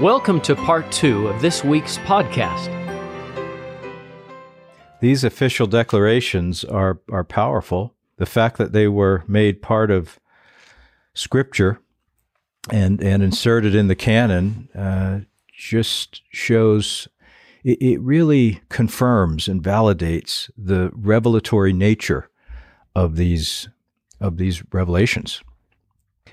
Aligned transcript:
Welcome 0.00 0.40
to 0.40 0.56
part 0.56 0.90
two 0.90 1.28
of 1.28 1.40
this 1.40 1.62
week's 1.62 1.98
podcast. 1.98 2.68
These 5.00 5.22
official 5.22 5.68
declarations 5.68 6.64
are, 6.64 7.00
are 7.12 7.22
powerful. 7.22 7.94
The 8.16 8.26
fact 8.26 8.58
that 8.58 8.72
they 8.72 8.88
were 8.88 9.22
made 9.28 9.62
part 9.62 9.92
of 9.92 10.18
Scripture 11.14 11.78
and, 12.72 13.00
and 13.00 13.22
inserted 13.22 13.76
in 13.76 13.86
the 13.86 13.94
canon 13.94 14.68
uh, 14.74 15.20
just 15.56 16.22
shows 16.32 17.06
it, 17.62 17.80
it 17.80 18.00
really 18.00 18.62
confirms 18.70 19.46
and 19.46 19.62
validates 19.62 20.50
the 20.58 20.90
revelatory 20.92 21.72
nature 21.72 22.28
of 22.96 23.14
these 23.14 23.68
of 24.20 24.38
these 24.38 24.60
revelations. 24.72 25.40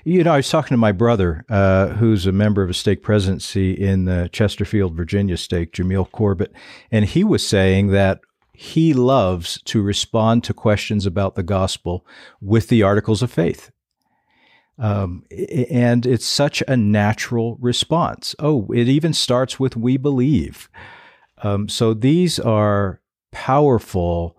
You 0.04 0.24
know, 0.24 0.32
I 0.32 0.38
was 0.38 0.50
talking 0.50 0.74
to 0.74 0.78
my 0.78 0.90
brother, 0.90 1.44
uh, 1.48 1.88
who's 1.90 2.26
a 2.26 2.32
member 2.32 2.62
of 2.62 2.70
a 2.70 2.74
stake 2.74 3.02
presidency 3.02 3.72
in 3.72 4.04
the 4.04 4.28
Chesterfield, 4.32 4.96
Virginia 4.96 5.36
stake, 5.36 5.72
Jamil 5.72 6.10
Corbitt, 6.10 6.52
and 6.90 7.04
he 7.04 7.22
was 7.22 7.46
saying 7.46 7.88
that 7.88 8.20
he 8.52 8.94
loves 8.94 9.62
to 9.62 9.80
respond 9.80 10.42
to 10.44 10.54
questions 10.54 11.06
about 11.06 11.36
the 11.36 11.44
gospel 11.44 12.04
with 12.40 12.68
the 12.68 12.82
articles 12.82 13.22
of 13.22 13.30
faith. 13.30 13.70
Um, 14.76 15.24
and 15.70 16.04
it's 16.04 16.26
such 16.26 16.64
a 16.66 16.76
natural 16.76 17.56
response. 17.60 18.34
Oh, 18.40 18.66
it 18.72 18.88
even 18.88 19.12
starts 19.12 19.60
with 19.60 19.76
"we 19.76 19.98
believe." 19.98 20.68
Um, 21.44 21.68
so 21.68 21.94
these 21.94 22.40
are 22.40 23.00
powerful 23.30 24.36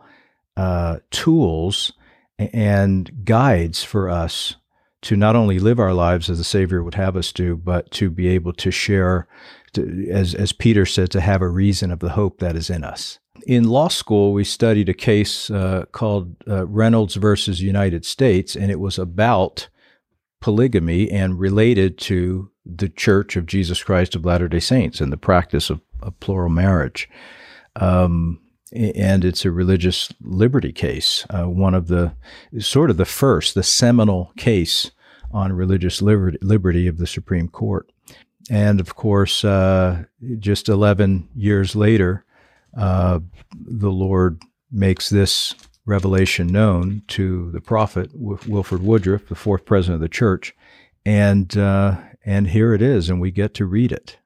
uh, 0.58 1.00
tools 1.10 1.94
and 2.38 3.24
guides 3.24 3.84
for 3.84 4.10
us 4.10 4.58
to 5.04 5.16
not 5.16 5.36
only 5.36 5.60
live 5.60 5.80
our 5.80 5.94
lives 5.94 6.30
as 6.30 6.38
the 6.38 6.44
Savior 6.44 6.84
would 6.84 6.96
have 6.96 7.16
us 7.16 7.32
do, 7.32 7.56
but 7.56 7.92
to 7.92 8.10
be 8.10 8.28
able 8.28 8.54
to 8.54 8.72
share, 8.72 9.28
to, 9.74 10.10
as, 10.10 10.34
as 10.34 10.54
Peter 10.54 10.86
said, 10.86 11.12
to 11.12 11.22
have 11.22 11.42
a 11.42 11.48
reason 11.48 11.92
of 11.92 12.00
the 12.00 12.10
hope 12.10 12.40
that 12.40 12.56
is 12.56 12.70
in 12.70 12.84
us. 12.84 13.20
In 13.46 13.66
law 13.66 13.90
school, 13.90 14.32
we 14.32 14.44
studied 14.44 14.90
a 14.90 14.94
case 14.94 15.50
uh, 15.50 15.86
called 15.92 16.36
uh, 16.48 16.66
Reynolds 16.68 17.16
versus 17.16 17.62
United 17.62 18.06
States, 18.06 18.56
and 18.56 18.72
it 18.72 18.80
was 18.80 18.98
about 18.98 19.68
polygamy 20.40 21.12
and 21.12 21.40
related 21.40 21.98
to 21.98 22.50
the 22.66 22.90
Church 22.90 23.36
of 23.36 23.46
Jesus 23.46 23.84
Christ 23.84 24.16
of 24.16 24.26
Latter 24.26 24.48
day 24.48 24.60
Saints 24.60 25.02
and 25.02 25.12
the 25.12 25.18
practice 25.18 25.70
of, 25.70 25.82
of 26.02 26.18
plural 26.22 26.50
marriage. 26.50 27.10
Um, 27.76 28.40
and 28.74 29.24
it's 29.24 29.46
a 29.46 29.52
religious 29.52 30.12
liberty 30.22 30.72
case, 30.72 31.26
uh, 31.30 31.46
one 31.46 31.76
of 31.76 31.88
the 31.88 32.14
sort 32.60 32.90
of 32.90 32.98
the 32.98 33.06
first, 33.06 33.54
the 33.54 33.64
seminal 33.64 34.32
case 34.36 34.92
on 35.34 35.52
religious 35.52 36.02
liberty, 36.02 36.88
of 36.88 36.98
the 36.98 37.08
Supreme 37.08 37.48
Court. 37.48 37.92
And 38.50 38.80
of 38.80 38.96
course, 38.96 39.44
uh, 39.44 40.04
just 40.40 40.70
11 40.70 41.30
years 41.36 41.76
later, 41.76 42.26
uh, 42.78 43.20
the 43.56 43.92
Lord 43.92 44.42
makes 44.72 45.10
this 45.10 45.56
revelation 45.86 46.48
known 46.48 47.04
to 47.08 47.52
the 47.52 47.62
prophet 47.62 48.10
Wilford 48.14 48.84
Woodruff, 48.84 49.28
the 49.28 49.36
fourth 49.36 49.66
president 49.66 49.96
of 49.96 50.02
the 50.02 50.10
church, 50.10 50.56
and 51.06 51.58
uh, 51.58 51.98
and 52.26 52.48
here 52.48 52.74
it 52.74 52.82
is, 52.82 53.10
and 53.10 53.20
we 53.20 53.32
get 53.32 53.54
to 53.56 53.66
read 53.66 53.92
it. 53.92 54.18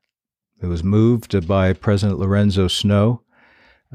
It 0.61 0.67
was 0.67 0.83
moved 0.83 1.47
by 1.47 1.73
President 1.73 2.19
Lorenzo 2.19 2.67
Snow, 2.67 3.21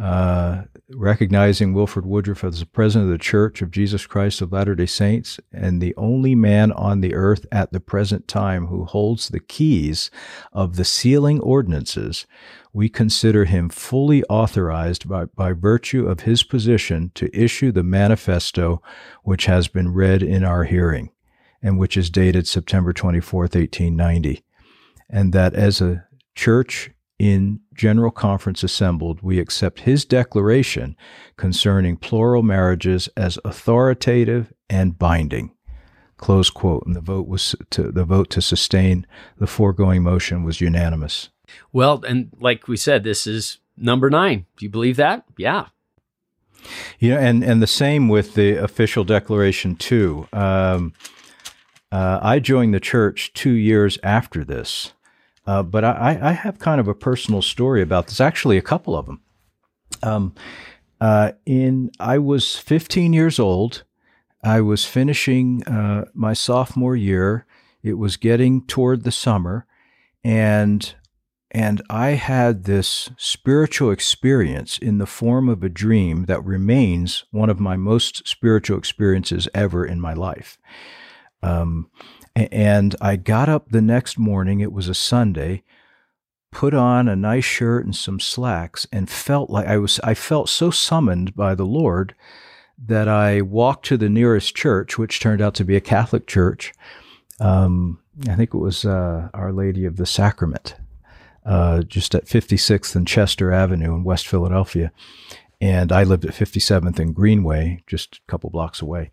uh, 0.01 0.63
recognizing 0.89 1.75
Wilford 1.75 2.07
Woodruff 2.07 2.45
as 2.45 2.61
the 2.61 2.67
president 2.67 3.11
of 3.11 3.19
the 3.19 3.23
Church 3.23 3.61
of 3.61 3.71
Jesus 3.71 4.07
Christ 4.07 4.41
of 4.41 4.53
Latter 4.53 4.75
day 4.75 4.87
Saints 4.87 5.39
and 5.53 5.81
the 5.81 5.95
only 5.97 6.35
man 6.35 6.73
on 6.73 7.01
the 7.01 7.15
earth 7.15 7.45
at 7.53 7.73
the 7.73 7.81
present 7.81 8.27
time 8.27 8.67
who 8.67 8.85
holds 8.85 9.29
the 9.29 9.41
keys 9.41 10.11
of 10.53 10.77
the 10.77 10.85
sealing 10.85 11.41
ordinances, 11.41 12.27
we 12.73 12.89
consider 12.89 13.45
him 13.45 13.69
fully 13.69 14.25
authorized 14.25 15.09
by, 15.09 15.27
by 15.27 15.53
virtue 15.53 16.07
of 16.07 16.21
his 16.21 16.43
position 16.43 17.11
to 17.15 17.35
issue 17.39 17.71
the 17.71 17.83
manifesto 17.83 18.81
which 19.25 19.45
has 19.45 19.69
been 19.69 19.93
read 19.93 20.23
in 20.23 20.43
our 20.43 20.65
hearing 20.65 21.11
and 21.63 21.79
which 21.79 21.97
is 21.97 22.11
dated 22.11 22.49
September 22.49 22.93
24th, 22.93 23.55
1890. 23.55 24.43
And 25.11 25.33
that 25.33 25.55
as 25.55 25.81
a 25.81 26.07
church 26.35 26.91
in 27.19 27.61
General 27.75 28.11
Conference 28.11 28.63
assembled, 28.63 29.23
we 29.23 29.39
accept 29.39 29.81
his 29.81 30.05
declaration 30.05 30.97
concerning 31.37 31.97
plural 31.97 32.43
marriages 32.43 33.09
as 33.17 33.39
authoritative 33.45 34.53
and 34.69 34.99
binding. 34.99 35.53
Close 36.17 36.51
quote. 36.51 36.85
And 36.87 36.97
the 36.97 37.01
vote 37.01 37.29
was 37.29 37.55
to 37.71 37.91
the 37.91 38.05
vote 38.05 38.31
to 38.31 38.43
sustain 38.43 39.07
the 39.39 39.47
foregoing 39.47 40.03
motion 40.03 40.45
was 40.45 40.61
unanimous. 40.61 41.31
Well, 41.73 42.03
and 42.07 42.31
like 42.41 42.69
we 42.69 42.77
said, 42.77 43.05
this 43.05 43.27
is 43.27 43.59
number 43.77 44.09
nine. 44.09 44.47
Do 44.57 44.65
you 44.65 44.71
believe 44.71 44.97
that? 44.97 45.25
Yeah. 45.37 45.67
Yeah, 46.99 47.19
and 47.19 47.43
and 47.43 47.61
the 47.61 47.67
same 47.67 48.09
with 48.09 48.35
the 48.35 48.55
official 48.57 49.03
declaration 49.03 49.75
too. 49.75 50.29
Um, 50.33 50.93
uh, 51.91 52.21
I 52.23 52.39
joined 52.39 52.73
the 52.73 52.81
church 52.81 53.33
two 53.33 53.53
years 53.53 53.99
after 54.03 54.45
this. 54.45 54.93
Uh, 55.47 55.63
but 55.63 55.85
I, 55.85 56.19
I, 56.23 56.33
have 56.33 56.61
kind 56.61 56.81
of 56.81 56.87
a 56.87 56.95
personal 56.95 57.43
story 57.43 57.83
about 57.83 58.07
this. 58.07 58.21
Actually, 58.21 58.59
a 58.59 58.63
couple 58.63 58.97
of 58.97 59.07
them. 59.07 59.21
Um, 60.03 60.35
uh, 61.01 61.33
in 61.45 61.91
I 61.99 62.19
was 62.19 62.57
15 62.57 63.13
years 63.13 63.41
old. 63.41 63.83
I 64.45 64.61
was 64.61 64.85
finishing 64.85 65.65
uh, 65.65 66.05
my 66.15 66.33
sophomore 66.33 66.95
year. 66.95 67.45
It 67.83 67.95
was 67.95 68.17
getting 68.17 68.65
toward 68.67 69.03
the 69.03 69.11
summer, 69.11 69.67
and 70.23 70.95
and 71.51 71.83
I 71.91 72.11
had 72.11 72.65
this 72.65 73.11
spiritual 73.17 73.91
experience 73.91 74.79
in 74.79 74.99
the 74.99 75.07
form 75.07 75.49
of 75.49 75.63
a 75.63 75.69
dream 75.69 76.25
that 76.25 76.45
remains 76.45 77.25
one 77.31 77.51
of 77.51 77.61
my 77.61 77.77
most 77.77 78.27
spiritual 78.27 78.79
experiences 78.79 79.49
ever 79.53 79.85
in 79.85 80.01
my 80.01 80.15
life. 80.15 80.57
Um, 81.43 81.91
and 82.35 82.97
I 83.01 83.17
got 83.17 83.49
up 83.49 83.69
the 83.69 83.83
next 83.83 84.19
morning, 84.19 84.61
it 84.61 84.73
was 84.73 84.89
a 84.89 84.95
Sunday, 84.95 85.63
put 86.51 86.75
on 86.75 87.09
a 87.09 87.17
nice 87.17 87.45
shirt 87.45 87.85
and 87.85 87.97
some 87.97 88.21
slacks 88.21 88.87
and 88.93 89.11
felt 89.11 89.51
like 89.51 89.67
I 89.67 89.79
was 89.79 90.01
I 90.01 90.15
felt 90.15 90.49
so 90.49 90.71
summoned 90.71 91.35
by 91.35 91.55
the 91.55 91.67
Lord 91.67 92.15
that 92.79 93.09
I 93.09 93.41
walked 93.43 93.87
to 93.87 93.97
the 93.97 94.09
nearest 94.09 94.55
church, 94.55 94.99
which 94.99 95.21
turned 95.21 95.41
out 95.41 95.55
to 95.55 95.65
be 95.65 95.77
a 95.77 95.81
Catholic 95.81 96.27
church. 96.27 96.73
Um, 97.41 98.01
I 98.29 98.35
think 98.35 98.55
it 98.55 98.59
was 98.59 98.85
uh, 98.85 99.29
Our 99.35 99.53
Lady 99.53 99.85
of 99.85 99.97
the 99.97 100.07
Sacrament, 100.07 100.77
uh, 101.47 101.83
just 101.83 102.15
at 102.15 102.27
56th 102.27 102.95
and 102.95 103.07
Chester 103.07 103.53
Avenue 103.53 103.95
in 103.95 104.05
West 104.05 104.27
Philadelphia. 104.27 104.93
And 105.61 105.93
I 105.93 106.03
lived 106.03 106.25
at 106.25 106.35
57th 106.35 106.99
and 106.99 107.15
Greenway, 107.15 107.85
just 107.87 108.17
a 108.17 108.31
couple 108.31 108.51
blocks 108.51 108.83
away 108.83 109.11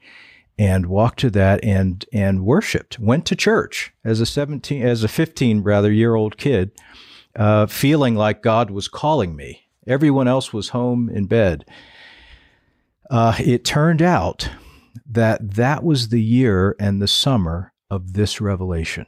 and 0.60 0.88
walked 0.88 1.20
to 1.20 1.30
that 1.30 1.64
and 1.64 2.06
and 2.12 2.46
worshipped. 2.46 3.00
Went 3.00 3.26
to 3.26 3.36
church 3.36 3.94
as 4.04 4.20
a 4.20 4.26
seventeen, 4.26 4.86
as 4.86 5.04
a 5.04 5.08
fifteen 5.08 5.64
rather 5.64 5.92
year 5.92 6.14
old 6.14 6.38
kid, 6.38 6.72
uh, 7.36 7.66
feeling 7.66 8.14
like 8.14 8.44
God 8.44 8.70
was 8.70 8.90
calling 8.90 9.36
me. 9.36 9.70
Everyone 9.88 10.28
else 10.28 10.54
was 10.54 10.70
home 10.70 11.10
in 11.10 11.26
bed. 11.26 11.66
Uh, 13.10 13.36
it 13.40 13.64
turned 13.64 14.02
out 14.02 14.50
that 15.10 15.56
that 15.56 15.84
was 15.84 16.10
the 16.10 16.22
year 16.22 16.76
and 16.80 17.02
the 17.02 17.08
summer 17.08 17.74
of 17.90 18.14
this 18.14 18.42
revelation. 18.42 19.08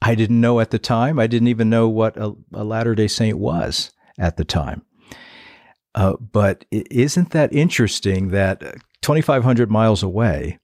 I 0.00 0.14
didn't 0.14 0.40
know 0.40 0.60
at 0.60 0.70
the 0.70 0.78
time. 0.78 1.18
I 1.18 1.26
didn't 1.26 1.48
even 1.48 1.68
know 1.68 1.88
what 1.88 2.16
a, 2.16 2.34
a 2.54 2.64
Latter 2.64 2.94
Day 2.94 3.08
Saint 3.08 3.38
was 3.38 3.90
at 4.18 4.36
the 4.36 4.44
time. 4.44 4.82
Uh, 5.94 6.14
but 6.16 6.64
isn't 6.70 7.30
that 7.30 7.52
interesting 7.52 8.28
that 8.28 8.62
2,500 9.02 9.70
miles 9.70 10.02
away, 10.02 10.58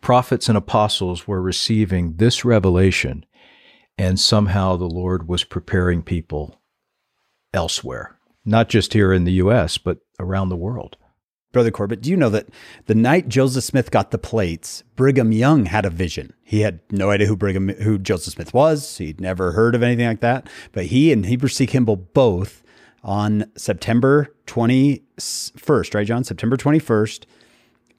prophets 0.00 0.48
and 0.48 0.56
apostles 0.56 1.26
were 1.26 1.42
receiving 1.42 2.16
this 2.16 2.44
revelation, 2.44 3.24
and 3.98 4.20
somehow 4.20 4.76
the 4.76 4.84
Lord 4.84 5.26
was 5.26 5.44
preparing 5.44 6.02
people 6.02 6.60
elsewhere, 7.52 8.18
not 8.44 8.68
just 8.68 8.92
here 8.92 9.12
in 9.12 9.24
the 9.24 9.32
U.S., 9.32 9.78
but 9.78 9.98
around 10.20 10.50
the 10.50 10.56
world. 10.56 10.96
Brother 11.54 11.70
Corbitt, 11.70 12.02
do 12.02 12.10
you 12.10 12.16
know 12.16 12.30
that 12.30 12.48
the 12.86 12.96
night 12.96 13.28
Joseph 13.28 13.62
Smith 13.62 13.92
got 13.92 14.10
the 14.10 14.18
plates, 14.18 14.82
Brigham 14.96 15.30
Young 15.30 15.66
had 15.66 15.86
a 15.86 15.90
vision. 15.90 16.34
He 16.42 16.60
had 16.60 16.80
no 16.90 17.10
idea 17.10 17.28
who 17.28 17.36
Brigham, 17.36 17.68
who 17.68 17.96
Joseph 17.96 18.34
Smith 18.34 18.52
was. 18.52 18.98
He'd 18.98 19.20
never 19.20 19.52
heard 19.52 19.76
of 19.76 19.82
anything 19.82 20.08
like 20.08 20.20
that. 20.20 20.48
But 20.72 20.86
he 20.86 21.12
and 21.12 21.24
Heber 21.24 21.48
C. 21.48 21.64
Kimball 21.64 21.94
both 21.94 22.63
on 23.04 23.50
September 23.56 24.34
21st, 24.46 25.94
right, 25.94 26.06
John? 26.06 26.24
September 26.24 26.56
21st, 26.56 27.26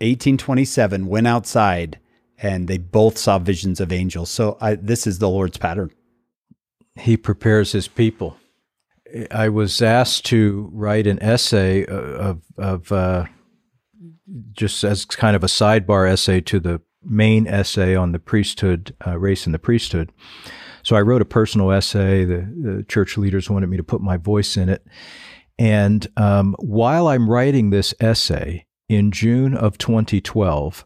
1827, 0.02 1.07
went 1.07 1.28
outside 1.28 2.00
and 2.38 2.68
they 2.68 2.78
both 2.78 3.18
saw 3.18 3.40
visions 3.40 3.80
of 3.80 3.92
angels. 3.94 4.30
So 4.30 4.57
I, 4.60 4.75
this 4.75 5.07
is 5.07 5.19
the 5.19 5.30
Lord's 5.30 5.57
pattern. 5.57 5.92
He 6.96 7.16
prepares 7.16 7.72
his 7.72 7.88
people. 7.88 8.38
I 9.31 9.50
was 9.50 9.81
asked 9.81 10.25
to 10.28 10.69
write 10.74 11.08
an 11.08 11.22
essay 11.22 11.86
of, 11.86 12.42
of 12.58 12.92
uh, 12.92 13.25
just 14.51 14.84
as 14.84 15.06
kind 15.06 15.36
of 15.36 15.44
a 15.44 15.48
sidebar 15.48 16.10
essay 16.10 16.42
to 16.42 16.60
the 16.60 16.81
main 17.04 17.48
essay 17.48 17.96
on 17.96 18.12
the 18.12 18.19
priesthood, 18.19 18.96
uh, 19.06 19.18
race 19.18 19.46
and 19.46 19.54
the 19.54 19.60
priesthood. 19.60 20.12
So 20.86 20.96
I 20.96 21.02
wrote 21.02 21.24
a 21.24 21.26
personal 21.26 21.72
essay. 21.72 22.26
The, 22.26 22.48
the 22.62 22.86
church 22.88 23.18
leaders 23.18 23.50
wanted 23.50 23.68
me 23.68 23.78
to 23.78 23.84
put 23.84 24.02
my 24.02 24.18
voice 24.18 24.56
in 24.56 24.70
it. 24.70 24.86
And 25.58 26.08
um, 26.16 26.56
while 26.60 27.08
I'm 27.08 27.28
writing 27.28 27.72
this 27.72 27.94
essay 28.00 28.68
in 28.88 29.12
June 29.12 29.56
of 29.56 29.80
2012, 29.80 30.86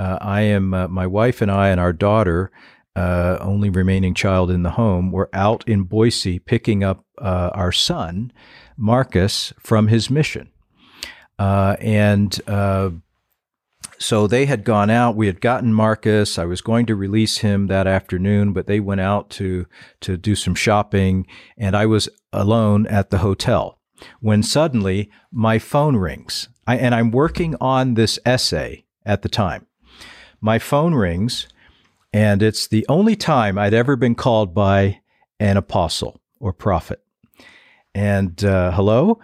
uh, 0.00 0.18
I 0.20 0.40
am 0.42 0.74
uh, 0.74 0.88
my 0.88 1.06
wife 1.06 1.40
and 1.40 1.50
I 1.50 1.68
and 1.68 1.78
our 1.78 1.92
daughter, 1.92 2.50
uh, 2.96 3.38
only 3.40 3.70
remaining 3.70 4.14
child 4.14 4.50
in 4.50 4.64
the 4.64 4.70
home, 4.70 5.12
were 5.12 5.30
out 5.32 5.62
in 5.68 5.84
Boise 5.84 6.40
picking 6.40 6.82
up 6.82 7.04
uh, 7.18 7.50
our 7.54 7.70
son 7.70 8.32
Marcus 8.76 9.52
from 9.60 9.86
his 9.86 10.10
mission, 10.10 10.50
uh, 11.38 11.76
and 11.78 12.40
uh, 12.48 12.90
so 13.98 14.26
they 14.26 14.46
had 14.46 14.64
gone 14.64 14.90
out. 14.90 15.16
We 15.16 15.26
had 15.26 15.40
gotten 15.40 15.72
Marcus. 15.72 16.38
I 16.38 16.44
was 16.44 16.60
going 16.60 16.86
to 16.86 16.94
release 16.94 17.38
him 17.38 17.66
that 17.68 17.86
afternoon, 17.86 18.52
but 18.52 18.66
they 18.66 18.80
went 18.80 19.00
out 19.00 19.30
to 19.30 19.66
to 20.00 20.16
do 20.16 20.34
some 20.34 20.54
shopping, 20.54 21.26
and 21.56 21.76
I 21.76 21.86
was 21.86 22.08
alone 22.32 22.86
at 22.86 23.10
the 23.10 23.18
hotel 23.18 23.78
when 24.20 24.42
suddenly 24.42 25.10
my 25.32 25.58
phone 25.58 25.96
rings. 25.96 26.48
I, 26.66 26.76
and 26.76 26.94
I'm 26.94 27.10
working 27.10 27.54
on 27.60 27.94
this 27.94 28.18
essay 28.26 28.84
at 29.04 29.22
the 29.22 29.28
time. 29.28 29.66
My 30.40 30.58
phone 30.58 30.94
rings, 30.94 31.48
and 32.12 32.42
it's 32.42 32.66
the 32.66 32.84
only 32.88 33.16
time 33.16 33.58
I'd 33.58 33.74
ever 33.74 33.96
been 33.96 34.14
called 34.14 34.54
by 34.54 35.00
an 35.40 35.56
apostle 35.56 36.20
or 36.40 36.52
prophet. 36.52 37.02
And 37.94 38.44
uh, 38.44 38.72
hello, 38.72 39.20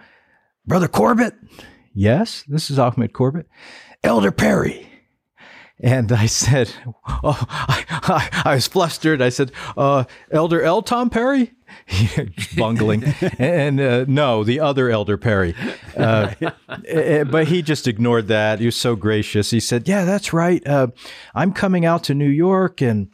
Brother 0.65 0.87
Corbitt. 0.87 1.33
Yes, 1.93 2.43
this 2.47 2.71
is 2.71 2.79
Ahmad 2.79 3.13
Corbitt. 3.13 3.45
Elder 4.03 4.31
Perry. 4.31 4.89
And 5.79 6.11
I 6.11 6.27
said, 6.27 6.71
Oh, 7.05 7.45
I, 7.49 7.85
I, 7.89 8.51
I 8.51 8.55
was 8.55 8.67
flustered. 8.67 9.21
I 9.21 9.29
said, 9.29 9.51
uh, 9.75 10.05
Elder 10.31 10.61
L. 10.61 10.81
Tom 10.81 11.09
Perry? 11.09 11.51
bungling. 12.57 13.03
and 13.37 13.81
uh, 13.81 14.05
no, 14.07 14.43
the 14.43 14.59
other 14.59 14.89
Elder 14.89 15.17
Perry. 15.17 15.55
Uh, 15.97 16.33
eh, 16.87 17.23
but 17.23 17.47
he 17.47 17.61
just 17.61 17.87
ignored 17.87 18.27
that. 18.27 18.59
He 18.59 18.65
was 18.65 18.75
so 18.75 18.95
gracious. 18.95 19.51
He 19.51 19.59
said, 19.59 19.87
Yeah, 19.87 20.05
that's 20.05 20.31
right. 20.31 20.65
Uh, 20.65 20.87
I'm 21.35 21.51
coming 21.51 21.85
out 21.85 22.03
to 22.05 22.13
New 22.13 22.29
York 22.29 22.81
and 22.81 23.09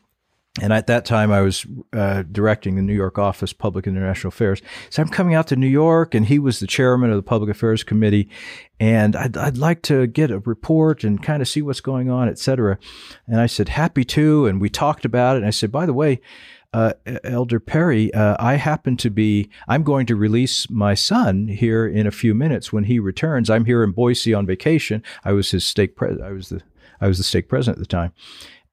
and 0.61 0.73
at 0.73 0.87
that 0.87 1.05
time, 1.05 1.31
I 1.31 1.41
was 1.41 1.65
uh, 1.93 2.23
directing 2.29 2.75
the 2.75 2.81
New 2.81 2.93
York 2.93 3.17
office, 3.17 3.53
Public 3.53 3.85
International 3.85 4.29
Affairs. 4.29 4.61
So 4.89 5.01
I'm 5.01 5.07
coming 5.07 5.35
out 5.35 5.47
to 5.47 5.55
New 5.55 5.67
York, 5.67 6.15
and 6.15 6.25
he 6.25 6.39
was 6.39 6.59
the 6.59 6.67
chairman 6.67 7.11
of 7.11 7.17
the 7.17 7.23
Public 7.23 7.49
Affairs 7.49 7.83
Committee. 7.83 8.29
And 8.79 9.15
I'd, 9.15 9.37
I'd 9.37 9.57
like 9.57 9.83
to 9.83 10.07
get 10.07 10.31
a 10.31 10.39
report 10.39 11.03
and 11.03 11.21
kind 11.21 11.41
of 11.41 11.47
see 11.47 11.61
what's 11.61 11.81
going 11.81 12.09
on, 12.09 12.27
et 12.27 12.39
cetera. 12.39 12.77
And 13.27 13.39
I 13.39 13.45
said, 13.45 13.69
happy 13.69 14.03
to. 14.05 14.47
And 14.47 14.59
we 14.59 14.69
talked 14.69 15.05
about 15.05 15.35
it. 15.35 15.39
And 15.39 15.47
I 15.47 15.51
said, 15.51 15.71
by 15.71 15.85
the 15.85 15.93
way, 15.93 16.19
uh, 16.73 16.93
Elder 17.23 17.59
Perry, 17.59 18.13
uh, 18.13 18.35
I 18.39 18.55
happen 18.55 18.97
to 18.97 19.09
be, 19.09 19.49
I'm 19.67 19.83
going 19.83 20.07
to 20.07 20.15
release 20.15 20.69
my 20.69 20.93
son 20.93 21.47
here 21.47 21.87
in 21.87 22.05
a 22.05 22.11
few 22.11 22.33
minutes 22.33 22.73
when 22.73 22.85
he 22.85 22.99
returns. 22.99 23.49
I'm 23.49 23.65
here 23.65 23.83
in 23.83 23.91
Boise 23.91 24.33
on 24.33 24.45
vacation. 24.45 25.03
I 25.23 25.33
was 25.33 25.51
his 25.51 25.65
stake 25.65 25.95
president. 25.95 26.27
I 26.27 26.31
was 26.31 26.49
the, 26.49 26.61
I 27.01 27.07
was 27.07 27.17
the 27.17 27.23
stake 27.23 27.49
president 27.49 27.77
at 27.77 27.87
the 27.87 27.87
time 27.87 28.13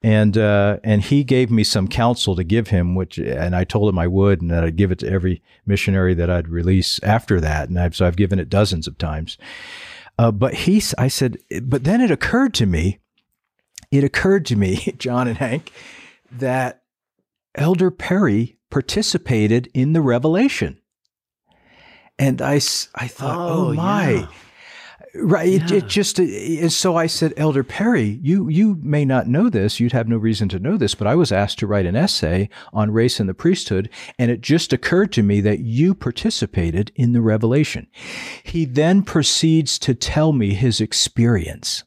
and 0.03 0.37
uh, 0.37 0.77
and 0.83 1.01
he 1.01 1.23
gave 1.23 1.49
me 1.49 1.63
some 1.63 1.87
counsel 1.87 2.35
to 2.35 2.43
give 2.43 2.67
him, 2.67 2.95
which 2.95 3.17
and 3.17 3.55
I 3.55 3.63
told 3.63 3.89
him 3.89 3.97
I 3.97 4.07
would, 4.07 4.41
and 4.41 4.51
that 4.51 4.63
I'd 4.63 4.75
give 4.75 4.91
it 4.91 4.99
to 4.99 5.09
every 5.09 5.41
missionary 5.65 6.13
that 6.13 6.29
I'd 6.29 6.47
release 6.47 6.99
after 7.03 7.39
that, 7.41 7.69
and 7.69 7.79
I've, 7.79 7.95
so 7.95 8.05
I've 8.05 8.15
given 8.15 8.39
it 8.39 8.49
dozens 8.49 8.87
of 8.87 8.97
times. 8.97 9.37
Uh, 10.19 10.31
but 10.31 10.53
he, 10.53 10.81
I 10.97 11.07
said, 11.07 11.37
but 11.61 11.83
then 11.83 12.01
it 12.01 12.11
occurred 12.11 12.53
to 12.55 12.65
me, 12.65 12.99
it 13.91 14.03
occurred 14.03 14.45
to 14.47 14.55
me, 14.55 14.93
John 14.97 15.27
and 15.27 15.37
Hank, 15.37 15.71
that 16.31 16.83
Elder 17.55 17.91
Perry 17.91 18.57
participated 18.69 19.69
in 19.73 19.93
the 19.93 20.01
revelation, 20.01 20.79
and 22.19 22.41
I, 22.41 22.55
I 22.95 23.07
thought, 23.07 23.49
oh, 23.49 23.69
oh 23.69 23.73
my. 23.73 24.11
Yeah 24.11 24.27
Right. 25.19 25.49
Yeah. 25.49 25.63
It, 25.63 25.71
it, 25.71 25.87
just 25.87 26.19
uh, 26.19 26.69
so 26.69 26.95
I 26.95 27.07
said, 27.07 27.33
Elder 27.37 27.63
Perry, 27.63 28.19
you 28.21 28.49
you 28.49 28.77
may 28.81 29.03
not 29.03 29.27
know 29.27 29.49
this. 29.49 29.79
You'd 29.79 29.91
have 29.91 30.07
no 30.07 30.17
reason 30.17 30.47
to 30.49 30.59
know 30.59 30.77
this, 30.77 30.95
but 30.95 31.07
I 31.07 31.15
was 31.15 31.31
asked 31.31 31.59
to 31.59 31.67
write 31.67 31.85
an 31.85 31.95
essay 31.95 32.49
on 32.71 32.91
race 32.91 33.19
and 33.19 33.27
the 33.27 33.33
priesthood, 33.33 33.89
and 34.19 34.29
it 34.29 34.41
just 34.41 34.73
occurred 34.73 35.11
to 35.13 35.23
me 35.23 35.41
that 35.41 35.59
you 35.59 35.95
participated 35.95 36.91
in 36.95 37.13
the 37.13 37.21
revelation. 37.21 37.87
He 38.43 38.65
then 38.65 39.01
proceeds 39.03 39.79
to 39.79 39.95
tell 39.95 40.33
me 40.33 40.53
his 40.53 40.79
experience, 40.79 41.83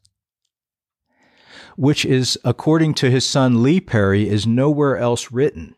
which 1.77 2.05
is, 2.05 2.39
according 2.45 2.95
to 2.95 3.11
his 3.11 3.27
son 3.27 3.63
Lee 3.63 3.81
Perry, 3.81 4.29
is 4.29 4.47
nowhere 4.47 4.97
else 4.97 5.31
written. 5.31 5.77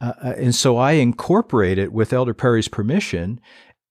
Uh, 0.00 0.12
uh 0.22 0.34
and 0.36 0.54
so 0.54 0.76
I 0.76 0.92
incorporate 0.92 1.78
it 1.78 1.92
with 1.92 2.12
Elder 2.12 2.34
Perry's 2.34 2.68
permission 2.68 3.40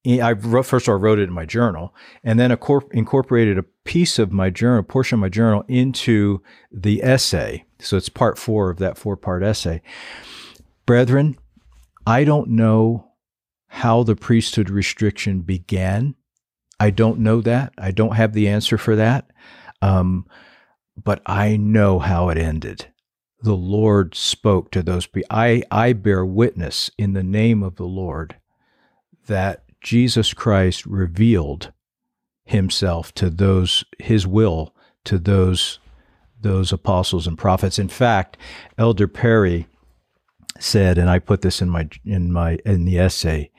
I 0.06 0.34
wrote, 0.34 0.66
first 0.66 0.88
of 0.88 0.92
all 0.92 1.00
wrote 1.00 1.20
it 1.20 1.30
in 1.30 1.34
my 1.34 1.46
journal, 1.46 1.96
and 2.24 2.38
then 2.38 2.52
incorporated 2.52 3.58
a 3.58 3.66
piece 3.86 4.20
of 4.20 4.34
my 4.34 4.50
journal, 4.50 4.82
a 4.82 4.84
portion 4.84 5.16
of 5.16 5.22
my 5.22 5.30
journal, 5.30 5.64
into 5.68 6.42
the 6.72 7.02
essay. 7.04 7.66
So 7.80 7.96
it's 7.96 8.10
part 8.10 8.38
four 8.38 8.70
of 8.70 8.80
that 8.80 8.98
four-part 8.98 9.44
essay. 9.44 9.82
Brethren, 10.86 11.38
I 12.06 12.26
don't 12.26 12.50
know 12.50 13.12
how 13.68 14.04
the 14.04 14.16
priesthood 14.16 14.70
restriction 14.70 15.40
began. 15.40 16.16
I 16.80 16.90
don't 16.90 17.20
know 17.20 17.40
that. 17.42 17.74
I 17.78 17.92
don't 17.92 18.16
have 18.16 18.34
the 18.34 18.50
answer 18.50 18.78
for 18.78 18.98
that. 18.98 19.32
Um, 19.82 20.26
but 21.02 21.22
I 21.26 21.56
know 21.56 22.00
how 22.00 22.28
it 22.30 22.38
ended. 22.38 22.88
The 23.42 23.56
Lord 23.56 24.16
spoke 24.16 24.70
to 24.72 24.84
those 24.84 25.08
people. 25.08 25.28
I, 25.30 25.64
I 25.72 25.94
bear 25.94 26.26
witness 26.26 26.90
in 26.98 27.14
the 27.14 27.24
name 27.24 27.64
of 27.64 27.78
the 27.78 27.86
Lord 27.86 28.36
that 29.28 29.63
Jesus 29.84 30.34
Christ 30.34 30.86
revealed 30.86 31.72
himself 32.46 33.14
to 33.16 33.30
those 33.30 33.84
his 34.00 34.26
will 34.26 34.74
to 35.06 35.18
those 35.18 35.80
those 36.40 36.74
apostles 36.74 37.26
and 37.28 37.38
prophets. 37.38 37.80
In 37.80 37.88
fact, 37.88 38.38
Elder 38.78 39.08
Perry 39.08 39.68
said, 40.60 40.98
and 40.98 41.10
I 41.10 41.20
put 41.20 41.42
this 41.42 41.62
in 41.62 41.70
my 41.70 41.90
in 42.06 42.32
my 42.32 42.58
in 42.66 42.86
the 42.86 43.00
essay, 43.00 43.52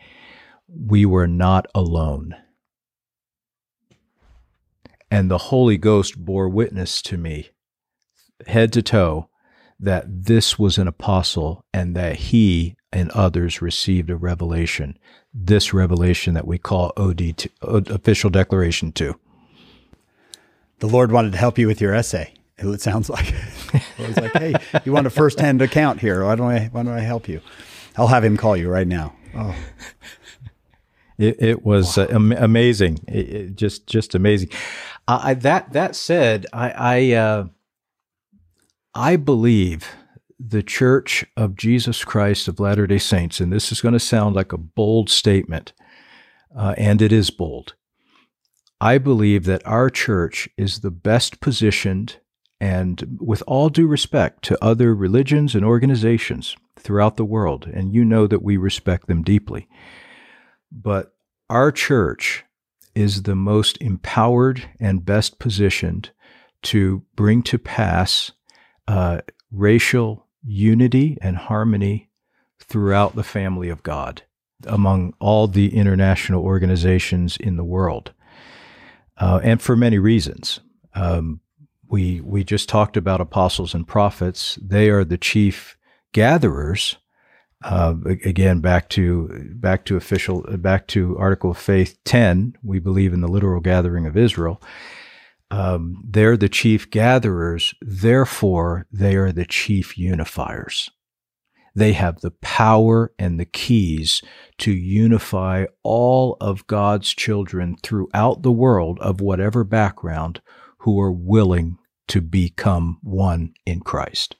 we 0.69 1.05
were 1.05 1.26
not 1.26 1.67
alone. 1.75 2.35
And 5.11 5.31
the 5.31 5.38
Holy 5.38 5.79
Ghost 5.79 6.25
bore 6.25 6.49
witness 6.49 7.00
to 7.03 7.17
me, 7.17 7.50
head 8.47 8.73
to 8.73 8.82
toe, 8.82 9.29
that 9.79 10.25
this 10.25 10.59
was 10.59 10.79
an 10.79 10.88
apostle 10.88 11.65
and 11.73 11.94
that 11.94 12.17
he 12.17 12.76
and 12.93 13.11
others 13.11 13.62
received 13.62 14.11
a 14.11 14.16
revelation, 14.16 14.99
this 15.35 15.75
revelation 15.75 16.35
that 16.35 16.47
we 16.47 16.59
call 16.59 16.93
OD, 16.97 17.49
Official 17.61 18.31
Declaration 18.31 18.93
2. 18.93 19.19
The 20.79 20.87
Lord 20.87 21.11
wanted 21.11 21.33
to 21.33 21.38
help 21.38 21.59
you 21.59 21.67
with 21.67 21.81
your 21.81 21.93
essay. 21.93 22.33
It 22.57 22.81
sounds 22.81 23.11
like 23.11 23.35
it 23.75 24.07
was 24.09 24.17
like, 24.17 24.33
hey, 24.33 24.55
you 24.85 24.93
want 24.93 25.09
a 25.09 25.11
first-hand 25.11 25.61
account 25.61 26.00
here? 26.00 26.25
Why 26.25 26.37
don't 26.37 26.50
I? 26.50 26.67
Why 26.67 26.85
don't 26.85 26.95
I 26.95 27.00
help 27.00 27.29
you? 27.29 27.41
I'll 27.97 28.07
have 28.07 28.25
him 28.25 28.37
call 28.37 28.57
you 28.57 28.69
right 28.69 28.87
now. 28.87 29.14
Oh, 29.35 29.57
it, 31.19 31.43
it 31.43 31.64
was 31.64 31.97
wow. 31.97 32.05
uh, 32.05 32.14
am- 32.14 32.33
amazing. 32.33 33.00
It, 33.09 33.29
it 33.29 33.57
just 33.57 33.88
just 33.88 34.14
amazing. 34.14 34.50
I, 35.09 35.35
that 35.35 35.73
that 35.73 35.97
said, 35.97 36.47
I 36.53 36.71
I, 36.71 37.12
uh, 37.12 37.47
I 38.95 39.17
believe 39.17 39.91
the 40.38 40.62
Church 40.62 41.25
of 41.37 41.57
Jesus 41.57 42.05
Christ 42.05 42.49
of 42.49 42.61
Latter 42.61 42.87
day 42.87 42.99
Saints, 42.99 43.41
and 43.41 43.53
this 43.53 43.71
is 43.73 43.81
going 43.81 43.95
to 43.95 44.00
sound 44.00 44.35
like 44.35 44.53
a 44.53 44.59
bold 44.59 45.09
statement, 45.09 45.73
uh, 46.57 46.75
and 46.76 47.00
it 47.00 47.12
is 47.12 47.31
bold. 47.31 47.75
I 48.81 48.99
believe 48.99 49.45
that 49.45 49.67
our 49.67 49.88
church 49.88 50.49
is 50.57 50.81
the 50.81 50.91
best 50.91 51.41
positioned, 51.41 52.19
and 52.61 53.19
with 53.21 53.43
all 53.47 53.69
due 53.69 53.87
respect 53.87 54.43
to 54.45 54.64
other 54.64 54.95
religions 54.95 55.55
and 55.55 55.64
organizations 55.64 56.57
throughout 56.76 57.17
the 57.17 57.25
world, 57.25 57.67
and 57.73 57.95
you 57.95 58.05
know 58.05 58.26
that 58.26 58.43
we 58.43 58.57
respect 58.57 59.07
them 59.07 59.23
deeply, 59.23 59.69
but 60.71 61.14
our 61.49 61.71
church 61.71 62.45
is 62.95 63.23
the 63.23 63.35
most 63.35 63.76
empowered 63.81 64.69
and 64.81 65.05
best 65.05 65.38
positioned 65.38 66.11
to 66.62 67.05
bring 67.17 67.43
to 67.43 67.59
pass 67.59 68.33
uh, 68.88 69.21
racial 69.50 70.24
unity 70.44 71.16
and 71.20 71.36
harmony 71.36 72.10
throughout 72.60 73.14
the 73.14 73.24
family 73.24 73.68
of 73.68 73.82
God 73.82 74.22
among 74.66 75.14
all 75.18 75.46
the 75.46 75.74
international 75.74 76.42
organizations 76.42 77.36
in 77.36 77.56
the 77.56 77.64
world, 77.64 78.12
uh, 79.18 79.40
and 79.42 79.60
for 79.60 79.76
many 79.76 79.98
reasons. 79.98 80.60
Um, 80.94 81.40
we 81.88 82.20
we 82.20 82.44
just 82.44 82.68
talked 82.68 82.96
about 82.96 83.20
apostles 83.20 83.74
and 83.74 83.86
prophets; 83.86 84.58
they 84.62 84.88
are 84.90 85.04
the 85.04 85.18
chief 85.18 85.76
gatherers. 86.12 86.96
Uh, 87.62 87.94
again, 88.24 88.60
back 88.60 88.88
to 88.90 89.54
back 89.54 89.84
to 89.86 89.96
official 89.96 90.42
back 90.58 90.86
to 90.88 91.16
Article 91.18 91.50
of 91.50 91.58
Faith 91.58 91.98
ten. 92.04 92.56
We 92.62 92.78
believe 92.78 93.12
in 93.12 93.20
the 93.20 93.28
literal 93.28 93.60
gathering 93.60 94.06
of 94.06 94.16
Israel, 94.16 94.60
um, 95.54 96.02
they're 96.04 96.37
the 96.37 96.49
chief 96.49 96.90
gatherers, 96.90 97.75
therefore, 97.80 98.88
they 98.90 99.14
are 99.14 99.30
the 99.30 99.44
chief 99.44 99.96
unifiers. 99.96 100.90
They 101.76 101.92
have 101.92 102.20
the 102.23 102.32
power 102.32 103.12
and 103.20 103.38
the 103.38 103.44
keys 103.44 104.20
to 104.58 104.73
unify 104.73 105.66
all 105.84 106.37
of 106.40 106.66
God's 106.66 107.14
children 107.14 107.76
throughout 107.84 108.42
the 108.42 108.50
world 108.50 108.99
of 108.99 109.20
whatever 109.20 109.62
background 109.62 110.40
who 110.78 111.00
are 111.00 111.12
willing 111.12 111.78
to 112.08 112.20
become 112.20 112.99
one 113.02 113.54
in 113.64 113.78
Christ. 113.78 114.34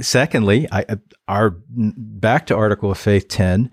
Secondly, 0.00 0.66
I, 0.72 0.86
our 1.28 1.58
back 1.68 2.46
to 2.46 2.56
Article 2.56 2.90
of 2.90 2.98
Faith 2.98 3.28
10, 3.28 3.70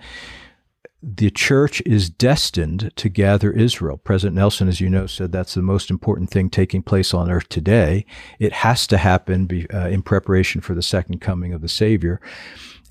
the 1.01 1.29
church 1.29 1.81
is 1.85 2.09
destined 2.09 2.91
to 2.95 3.07
gather 3.07 3.51
Israel. 3.51 3.97
President 3.97 4.35
Nelson, 4.35 4.67
as 4.67 4.81
you 4.81 4.89
know, 4.89 5.05
said 5.05 5.31
that's 5.31 5.53
the 5.53 5.61
most 5.61 5.91
important 5.91 6.31
thing 6.31 6.49
taking 6.49 6.81
place 6.81 7.13
on 7.13 7.29
earth 7.29 7.49
today. 7.49 8.05
It 8.39 8.51
has 8.51 8.87
to 8.87 8.97
happen 8.97 9.45
be, 9.45 9.69
uh, 9.69 9.89
in 9.89 10.01
preparation 10.01 10.59
for 10.59 10.73
the 10.73 10.81
second 10.81 11.19
coming 11.21 11.53
of 11.53 11.61
the 11.61 11.67
Savior. 11.67 12.19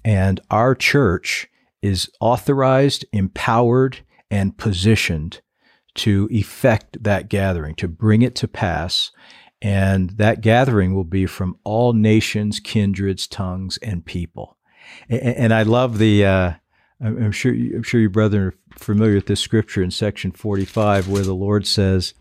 And 0.05 0.41
our 0.51 0.77
church 0.77 1.49
is 1.83 2.09
authorized, 2.21 3.05
empowered, 3.13 3.99
and 4.31 4.57
positioned 4.57 5.41
to 5.97 6.29
effect 6.31 7.03
that 7.03 7.29
gathering, 7.29 7.75
to 7.77 7.89
bring 7.89 8.23
it 8.23 8.37
to 8.37 8.47
pass. 8.47 9.11
And 9.61 10.11
that 10.11 10.43
gathering 10.43 10.95
will 10.95 11.05
be 11.05 11.27
from 11.27 11.57
all 11.65 11.93
nations, 11.93 12.61
kindreds, 12.61 13.27
tongues, 13.27 13.79
and 13.79 14.05
people. 14.05 14.59
And, 15.09 15.23
and 15.23 15.55
I 15.55 15.65
love 15.65 15.99
the, 15.99 16.25
uh, 16.25 16.53
I'm 17.00 17.33
sure, 17.33 17.53
I'm 17.53 17.83
sure 17.83 18.00
you 18.00 18.09
brethren 18.09 18.49
are 18.49 18.55
familiar 18.79 19.17
with 19.17 19.26
this 19.26 19.41
scripture 19.41 19.83
in 19.83 19.91
section 19.91 20.33
45 20.33 21.09
where 21.09 21.23
the 21.23 21.35
Lord 21.35 21.67
says, 21.67 22.15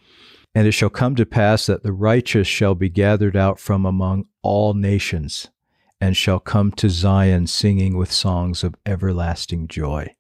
And 0.53 0.67
it 0.67 0.73
shall 0.73 0.89
come 0.89 1.15
to 1.15 1.25
pass 1.25 1.65
that 1.67 1.83
the 1.83 1.93
righteous 1.93 2.47
shall 2.47 2.75
be 2.75 2.89
gathered 2.89 3.37
out 3.37 3.59
from 3.59 3.85
among 3.85 4.25
all 4.41 4.73
nations 4.73 5.47
and 6.01 6.17
shall 6.17 6.39
come 6.39 6.71
to 6.73 6.89
Zion 6.89 7.47
singing 7.47 7.95
with 7.95 8.11
songs 8.11 8.63
of 8.63 8.75
everlasting 8.85 9.67
joy. 9.67 10.13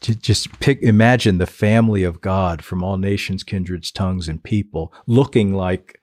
Just 0.00 0.60
pick, 0.60 0.80
imagine 0.82 1.38
the 1.38 1.46
family 1.46 2.04
of 2.04 2.20
God 2.20 2.62
from 2.62 2.84
all 2.84 2.98
nations, 2.98 3.42
kindreds, 3.42 3.90
tongues, 3.90 4.28
and 4.28 4.42
people 4.42 4.92
looking 5.06 5.54
like 5.54 6.00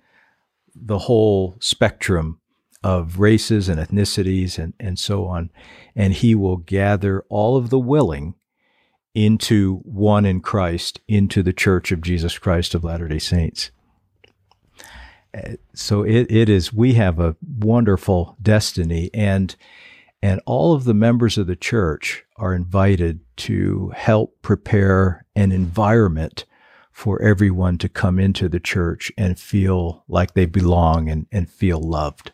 the 0.76 1.00
whole 1.00 1.56
spectrum 1.60 2.41
of 2.84 3.20
races 3.20 3.70
and 3.70 3.80
ethnicities 3.80 4.58
and, 4.58 4.74
and 4.80 4.98
so 4.98 5.26
on. 5.26 5.52
And 5.96 6.14
he 6.14 6.36
will 6.36 6.58
gather 6.58 7.24
all 7.30 7.58
of 7.58 7.70
the 7.70 7.80
willing 7.80 8.36
into 9.14 9.78
one 9.84 10.26
in 10.26 10.40
Christ, 10.42 11.02
into 11.08 11.44
the 11.44 11.54
church 11.54 11.92
of 11.92 12.02
Jesus 12.02 12.38
Christ 12.38 12.74
of 12.74 12.84
Latter 12.84 13.08
day 13.08 13.20
Saints. 13.20 13.72
Uh, 15.34 15.54
so 15.74 16.04
it, 16.04 16.30
it 16.32 16.50
is, 16.50 16.74
we 16.74 16.94
have 16.96 17.20
a 17.20 17.36
wonderful 17.60 18.38
destiny 18.42 19.10
and, 19.14 19.56
and 20.22 20.42
all 20.46 20.74
of 20.74 20.84
the 20.84 20.94
members 20.94 21.38
of 21.38 21.48
the 21.48 21.56
church 21.56 22.26
are 22.38 22.54
invited 22.54 23.22
to 23.38 23.92
help 23.96 24.42
prepare 24.42 25.26
an 25.36 25.52
environment 25.52 26.46
for 26.92 27.22
everyone 27.22 27.78
to 27.78 27.90
come 27.90 28.20
into 28.20 28.50
the 28.50 28.60
church 28.60 29.12
and 29.18 29.40
feel 29.40 30.04
like 30.08 30.34
they 30.34 30.46
belong 30.46 31.10
and, 31.10 31.26
and 31.32 31.50
feel 31.50 31.80
loved. 31.80 32.32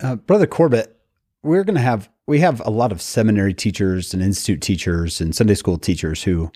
Uh, 0.00 0.16
Brother 0.16 0.46
Corbitt, 0.46 0.88
we're 1.42 1.64
going 1.64 1.76
to 1.76 1.80
have 1.80 2.08
we 2.26 2.40
have 2.40 2.60
a 2.64 2.70
lot 2.70 2.90
of 2.90 3.02
seminary 3.02 3.52
teachers 3.52 4.14
and 4.14 4.22
institute 4.22 4.62
teachers 4.62 5.20
and 5.20 5.34
Sunday 5.34 5.54
school 5.54 5.76
teachers 5.76 6.22
who 6.22 6.50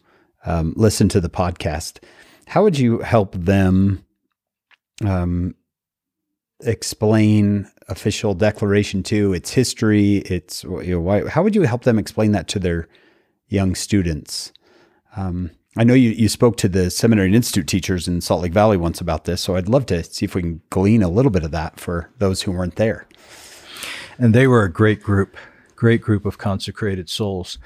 um, 0.46 0.72
listen 0.76 1.08
to 1.10 1.20
the 1.20 1.28
podcast. 1.28 2.02
How 2.46 2.62
would 2.62 2.78
you 2.78 3.00
help 3.00 3.34
them 3.34 4.04
um, 5.04 5.54
explain 6.60 7.70
official 7.88 8.34
declaration 8.34 9.02
two, 9.02 9.34
its 9.34 9.50
history, 9.52 10.16
its 10.18 10.64
you 10.64 10.92
know, 10.92 11.00
why, 11.00 11.28
how 11.28 11.42
would 11.42 11.54
you 11.54 11.62
help 11.62 11.84
them 11.84 11.98
explain 11.98 12.32
that 12.32 12.48
to 12.48 12.58
their 12.58 12.88
young 13.48 13.74
students? 13.74 14.52
Um, 15.16 15.50
I 15.76 15.84
know 15.84 15.94
you, 15.94 16.10
you 16.10 16.28
spoke 16.28 16.56
to 16.58 16.68
the 16.68 16.90
seminary 16.90 17.26
and 17.28 17.36
institute 17.36 17.66
teachers 17.66 18.08
in 18.08 18.20
Salt 18.20 18.42
Lake 18.42 18.52
Valley 18.52 18.76
once 18.76 19.00
about 19.00 19.24
this, 19.24 19.40
so 19.40 19.56
I'd 19.56 19.68
love 19.68 19.86
to 19.86 20.02
see 20.02 20.24
if 20.24 20.34
we 20.34 20.42
can 20.42 20.62
glean 20.70 21.02
a 21.02 21.08
little 21.08 21.30
bit 21.30 21.44
of 21.44 21.50
that 21.52 21.78
for 21.78 22.10
those 22.18 22.42
who 22.42 22.52
weren't 22.52 22.76
there. 22.76 23.06
And 24.18 24.34
they 24.34 24.46
were 24.46 24.64
a 24.64 24.72
great 24.72 25.02
group, 25.02 25.36
great 25.76 26.02
group 26.02 26.26
of 26.26 26.38
consecrated 26.38 27.08
souls. 27.08 27.58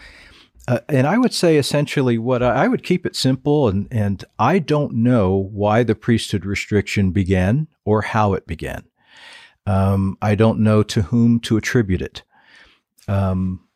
Uh, 0.69 0.79
and 0.89 1.07
I 1.07 1.19
would 1.19 1.35
say 1.35 1.57
essentially 1.57 2.19
what 2.19 2.43
I, 2.43 2.65
I, 2.65 2.69
would 2.69 2.85
keep 2.85 3.05
it 3.05 3.17
simple, 3.17 3.67
and, 3.67 3.89
and 3.91 4.25
I 4.39 4.61
don't 4.61 4.95
know 4.95 5.49
why 5.51 5.83
the 5.83 5.97
priesthood 5.97 6.45
restriction 6.45 7.11
began 7.11 7.67
or 7.85 8.03
how 8.03 8.35
it 8.35 8.47
began. 8.47 8.85
Um, 9.67 10.17
I 10.23 10.37
don't 10.37 10.61
know 10.61 10.85
to 10.85 11.03
whom 11.03 11.41
to 11.41 11.57
attribute 11.57 12.03
it. 12.03 12.23
Um, 13.09 13.67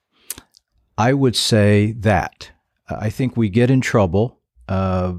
I 0.96 1.12
would 1.12 1.34
say 1.34 1.92
that 1.98 2.52
I 2.88 3.10
think 3.10 3.36
we 3.36 3.48
get 3.48 3.70
in 3.70 3.80
trouble 3.80 4.38
uh, 4.68 5.14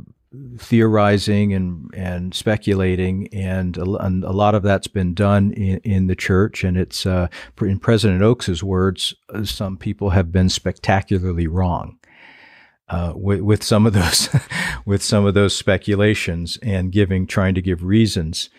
theorizing 0.57 1.53
and 1.53 1.89
and 1.93 2.33
speculating, 2.33 3.27
and 3.33 3.77
a, 3.77 3.83
and 3.97 4.23
a, 4.23 4.31
lot 4.31 4.55
of 4.55 4.63
that's 4.63 4.87
been 4.87 5.13
done 5.13 5.51
in, 5.53 5.77
in 5.79 6.07
the 6.07 6.15
church. 6.15 6.63
And 6.63 6.77
it's 6.77 7.05
uh, 7.05 7.27
in 7.61 7.79
President 7.79 8.21
Oaks's 8.21 8.63
words, 8.63 9.15
uh, 9.33 9.43
some 9.43 9.77
people 9.77 10.11
have 10.11 10.31
been 10.31 10.49
spectacularly 10.49 11.47
wrong. 11.47 11.99
Uh, 12.89 13.11
with, 13.17 13.41
with 13.41 13.61
some 13.61 13.85
of 13.85 13.91
those, 13.91 14.29
with 14.85 15.03
some 15.03 15.25
of 15.25 15.33
those 15.33 15.53
speculations 15.53 16.57
and 16.63 16.89
giving, 16.89 17.27
trying 17.27 17.53
to 17.53 17.61
give 17.61 17.83
reasons. 17.83 18.49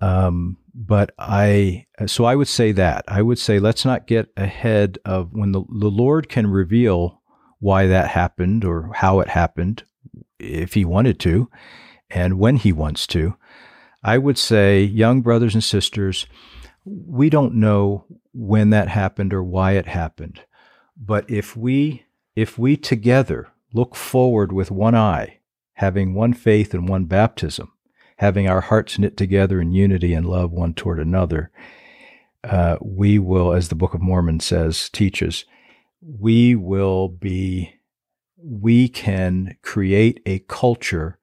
Um, 0.00 0.56
but 0.72 1.10
I, 1.18 1.86
so 2.06 2.24
I 2.26 2.36
would 2.36 2.46
say 2.46 2.70
that 2.72 3.04
I 3.08 3.22
would 3.22 3.40
say 3.40 3.58
let's 3.58 3.84
not 3.84 4.06
get 4.06 4.28
ahead 4.36 4.98
of 5.04 5.32
when 5.32 5.50
the, 5.50 5.62
the 5.68 5.90
Lord 5.90 6.28
can 6.28 6.46
reveal 6.46 7.20
why 7.58 7.86
that 7.88 8.08
happened 8.08 8.64
or 8.64 8.92
how 8.94 9.18
it 9.18 9.28
happened 9.28 9.82
if 10.38 10.74
he 10.74 10.84
wanted 10.84 11.18
to 11.20 11.50
and 12.10 12.38
when 12.38 12.56
he 12.56 12.72
wants 12.72 13.06
to. 13.08 13.36
I 14.02 14.18
would 14.18 14.38
say, 14.38 14.82
young 14.82 15.20
brothers 15.20 15.54
and 15.54 15.64
sisters, 15.64 16.26
we 16.84 17.28
don't 17.28 17.54
know 17.54 18.04
when 18.32 18.70
that 18.70 18.88
happened 18.88 19.34
or 19.34 19.42
why 19.42 19.72
it 19.72 19.86
happened. 19.86 20.42
But 20.96 21.28
if 21.28 21.56
we 21.56 22.04
if 22.36 22.58
we 22.58 22.76
together 22.76 23.48
look 23.72 23.96
forward 23.96 24.52
with 24.52 24.70
one 24.70 24.94
eye, 24.94 25.38
having 25.74 26.14
one 26.14 26.34
faith 26.34 26.74
and 26.74 26.88
one 26.88 27.06
baptism, 27.06 27.72
having 28.18 28.46
our 28.46 28.60
hearts 28.60 28.98
knit 28.98 29.16
together 29.16 29.60
in 29.60 29.72
unity 29.72 30.12
and 30.14 30.28
love 30.28 30.52
one 30.52 30.74
toward 30.74 31.00
another, 31.00 31.50
uh, 32.44 32.76
we 32.80 33.18
will, 33.18 33.52
as 33.52 33.68
the 33.68 33.74
Book 33.74 33.94
of 33.94 34.02
Mormon 34.02 34.40
says, 34.40 34.88
teaches, 34.90 35.46
we 36.00 36.54
will 36.54 37.08
be 37.08 37.75
we 38.46 38.88
can 38.88 39.56
create 39.62 40.20
a 40.24 40.38
culture 40.40 41.18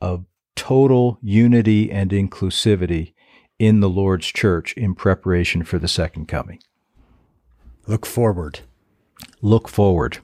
of 0.00 0.26
total 0.54 1.18
unity 1.22 1.90
and 1.90 2.10
inclusivity 2.10 3.14
in 3.58 3.80
the 3.80 3.88
Lord's 3.88 4.26
church 4.26 4.74
in 4.74 4.94
preparation 4.94 5.62
for 5.64 5.78
the 5.78 5.88
second 5.88 6.26
coming. 6.26 6.60
Look 7.86 8.04
forward. 8.04 8.60
Look 9.40 9.66
forward. 9.66 10.18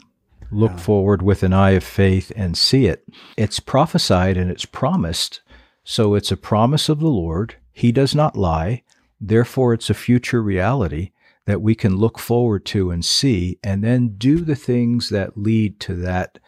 Look 0.51 0.73
yeah. 0.73 0.79
forward 0.79 1.23
with 1.23 1.43
an 1.43 1.55
eye 1.55 1.71
of 1.71 1.83
faith 1.83 2.31
and 2.37 2.59
see 2.59 2.87
it. 2.87 3.05
It's 3.37 3.59
prophesied 3.59 4.37
and 4.37 4.51
it's 4.51 4.67
promised. 4.67 5.41
So 5.83 6.15
it's 6.15 6.31
a 6.31 6.37
promise 6.37 6.89
of 6.89 7.01
the 7.01 7.09
Lord. 7.09 7.57
He 7.73 7.91
does 7.91 8.15
not 8.15 8.37
lie. 8.37 8.83
Therefore, 9.21 9.73
it's 9.73 9.89
a 9.89 9.95
future 9.95 10.43
reality 10.43 11.13
that 11.47 11.63
we 11.63 11.75
can 11.75 11.97
look 11.97 12.19
forward 12.19 12.65
to 12.67 12.91
and 12.91 13.05
see, 13.05 13.59
and 13.63 13.85
then 13.85 14.15
do 14.17 14.39
the 14.39 14.57
things 14.57 15.11
that 15.11 15.37
lead 15.37 15.81
to 15.81 15.95
that 15.95 16.39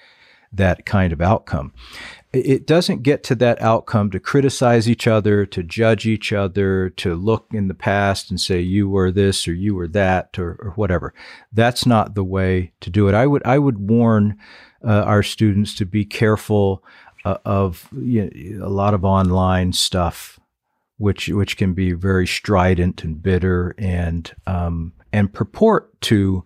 that 0.53 0.87
kind 0.87 1.12
of 1.12 1.21
outcome. 1.21 1.73
It 2.33 2.67
doesn't 2.67 3.03
get 3.03 3.23
to 3.25 3.35
that 3.37 3.61
outcome 3.62 4.11
to 4.11 4.21
criticize 4.21 4.91
each 4.91 5.07
other, 5.07 5.47
to 5.47 5.62
judge 5.62 6.07
each 6.07 6.33
other, 6.33 6.91
to 6.91 7.15
look 7.15 7.47
in 7.53 7.69
the 7.69 7.75
past 7.75 8.31
and 8.31 8.41
say 8.41 8.61
you 8.61 8.88
were 8.88 9.11
this 9.11 9.49
or 9.49 9.55
you 9.55 9.75
were 9.75 9.88
that 9.88 10.38
or, 10.38 10.59
or 10.61 10.73
whatever. 10.73 11.15
That's 11.53 11.87
not 11.87 12.15
the 12.15 12.25
way 12.25 12.73
to 12.81 12.91
do 12.91 13.09
it. 13.09 13.15
I 13.15 13.26
would 13.26 13.43
I 13.45 13.59
would 13.59 13.79
warn 13.79 14.38
uh, 14.85 15.03
our 15.03 15.23
students 15.23 15.75
to 15.76 15.87
be 15.87 16.05
careful 16.05 16.85
uh, 17.25 17.38
of 17.45 17.88
you 17.93 18.31
know, 18.59 18.67
a 18.67 18.69
lot 18.69 18.95
of 18.95 19.05
online 19.05 19.73
stuff 19.73 20.36
which 20.99 21.29
which 21.29 21.57
can 21.57 21.75
be 21.75 21.93
very 21.93 22.26
strident 22.26 23.05
and 23.05 23.23
bitter 23.23 23.75
and 23.79 24.35
um, 24.47 24.93
and 25.12 25.33
purport 25.33 26.00
to 26.03 26.45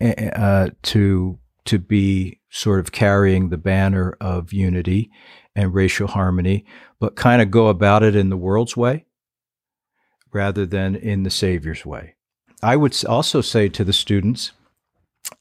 uh, 0.00 0.70
to 0.82 1.38
to 1.64 1.78
be 1.78 2.40
sort 2.50 2.80
of 2.80 2.92
carrying 2.92 3.48
the 3.48 3.56
banner 3.56 4.16
of 4.20 4.52
unity 4.52 5.10
and 5.56 5.74
racial 5.74 6.08
harmony, 6.08 6.64
but 7.00 7.16
kind 7.16 7.40
of 7.40 7.50
go 7.50 7.68
about 7.68 8.02
it 8.02 8.14
in 8.14 8.28
the 8.28 8.36
world's 8.36 8.76
way 8.76 9.06
rather 10.32 10.66
than 10.66 10.96
in 10.96 11.22
the 11.22 11.30
Savior's 11.30 11.86
way. 11.86 12.14
I 12.62 12.76
would 12.76 13.04
also 13.04 13.40
say 13.40 13.68
to 13.68 13.84
the 13.84 13.92
students 13.92 14.52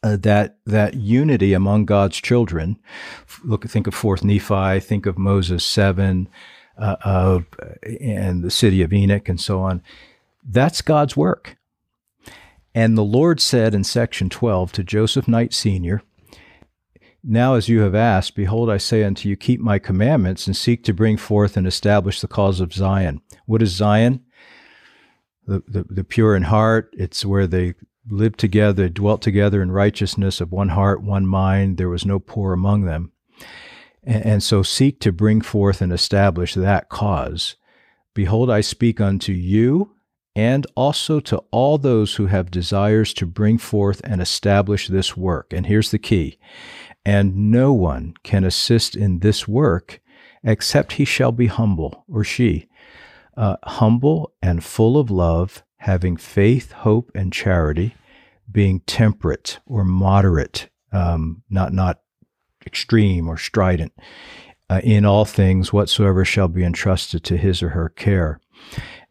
uh, 0.04 0.18
that 0.18 0.58
that 0.66 0.94
unity 0.94 1.54
among 1.54 1.86
God's 1.86 2.18
children. 2.18 2.78
Look, 3.44 3.66
think 3.68 3.88
of 3.88 3.96
Fourth 3.96 4.24
Nephi, 4.24 4.80
think 4.80 5.06
of 5.06 5.18
Moses 5.18 5.66
seven, 5.66 6.30
uh, 6.78 6.96
of 7.04 7.46
and 8.02 8.44
the 8.44 8.52
city 8.52 8.82
of 8.82 8.94
Enoch 8.94 9.30
and 9.30 9.40
so 9.40 9.62
on. 9.62 9.82
That's 10.44 10.82
God's 10.82 11.16
work. 11.16 11.58
And 12.76 12.98
the 12.98 13.04
Lord 13.04 13.40
said 13.40 13.76
in 13.76 13.84
section 13.84 14.30
12 14.30 14.72
to 14.74 14.84
Joseph 14.84 15.28
Knight 15.28 15.54
Sr., 15.54 16.02
Now 17.24 17.54
as 17.54 17.70
you 17.70 17.82
have 17.82 17.96
asked, 17.96 18.36
behold, 18.36 18.70
I 18.70 18.78
say 18.78 19.04
unto 19.04 19.30
you, 19.30 19.36
keep 19.36 19.60
my 19.60 19.78
commandments 19.78 20.48
and 20.48 20.58
seek 20.58 20.84
to 20.86 20.94
bring 20.94 21.18
forth 21.18 21.56
and 21.56 21.68
establish 21.68 22.20
the 22.20 22.28
cause 22.28 22.60
of 22.60 22.74
Zion. 22.74 23.22
What 23.46 23.62
is 23.62 23.72
Zion? 23.72 24.24
The, 25.46 25.62
the, 25.68 25.86
the 25.90 26.04
pure 26.04 26.36
in 26.36 26.44
heart. 26.44 26.94
It's 26.98 27.26
where 27.26 27.48
they 27.48 27.76
lived 28.10 28.40
together, 28.40 28.90
dwelt 28.90 29.22
together 29.22 29.62
in 29.62 29.72
righteousness 29.72 30.42
of 30.42 30.52
one 30.52 30.70
heart, 30.70 31.04
one 31.04 31.28
mind. 31.28 31.78
There 31.78 31.90
was 31.90 32.06
no 32.06 32.20
poor 32.20 32.54
among 32.54 32.86
them. 32.86 33.12
And, 34.04 34.26
and 34.26 34.44
so 34.44 34.64
seek 34.64 35.00
to 35.02 35.12
bring 35.12 35.42
forth 35.42 35.82
and 35.82 35.92
establish 35.92 36.54
that 36.54 36.90
cause. 36.90 37.56
Behold, 38.14 38.50
I 38.50 38.62
speak 38.62 39.02
unto 39.02 39.32
you 39.32 39.96
and 40.36 40.66
also 40.76 41.20
to 41.20 41.38
all 41.52 41.78
those 41.78 42.16
who 42.16 42.28
have 42.28 42.52
desires 42.52 43.14
to 43.14 43.26
bring 43.26 43.58
forth 43.58 44.02
and 44.04 44.22
establish 44.22 44.88
this 44.88 45.16
work. 45.16 45.54
And 45.54 45.66
here's 45.66 45.92
the 45.92 46.00
key 46.00 46.38
and 47.06 47.52
no 47.52 47.74
one 47.74 48.14
can 48.24 48.44
assist 48.44 48.96
in 48.96 49.20
this 49.20 49.48
work 49.48 50.00
except 50.44 50.94
he 50.94 51.06
shall 51.06 51.32
be 51.32 51.48
humble, 51.48 52.04
or 52.08 52.24
she, 52.24 52.68
uh, 53.38 53.58
humble 53.64 54.34
and 54.42 54.64
full 54.64 54.98
of 54.98 55.10
love, 55.10 55.64
having 55.78 56.18
faith, 56.18 56.72
hope, 56.72 57.12
and 57.16 57.32
charity, 57.32 57.96
being 58.52 58.82
temperate 58.82 59.60
or 59.66 59.84
moderate, 59.84 60.70
um, 60.92 61.44
not 61.50 61.74
not 61.74 62.03
extreme 62.66 63.28
or 63.28 63.38
strident. 63.38 63.94
Uh, 64.70 64.80
in 64.84 65.06
all 65.06 65.26
things 65.26 65.74
whatsoever 65.74 66.24
shall 66.24 66.48
be 66.48 66.64
entrusted 66.64 67.24
to 67.24 67.38
his 67.38 67.62
or 67.62 67.70
her 67.70 67.90
care. 67.90 68.40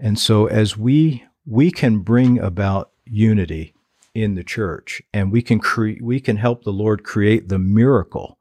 And 0.01 0.19
so 0.19 0.47
as 0.47 0.77
we 0.77 1.25
we 1.47 1.71
can 1.71 1.99
bring 1.99 2.39
about 2.39 2.91
unity 3.05 3.75
in 4.15 4.35
the 4.35 4.45
church 4.45 5.03
and 5.13 5.31
we 5.31 5.43
can 5.43 5.59
create 5.59 6.03
we 6.03 6.21
can 6.21 6.37
help 6.37 6.65
the 6.65 6.73
Lord 6.73 7.05
create 7.05 7.49
the 7.49 7.59
miracle 7.59 8.39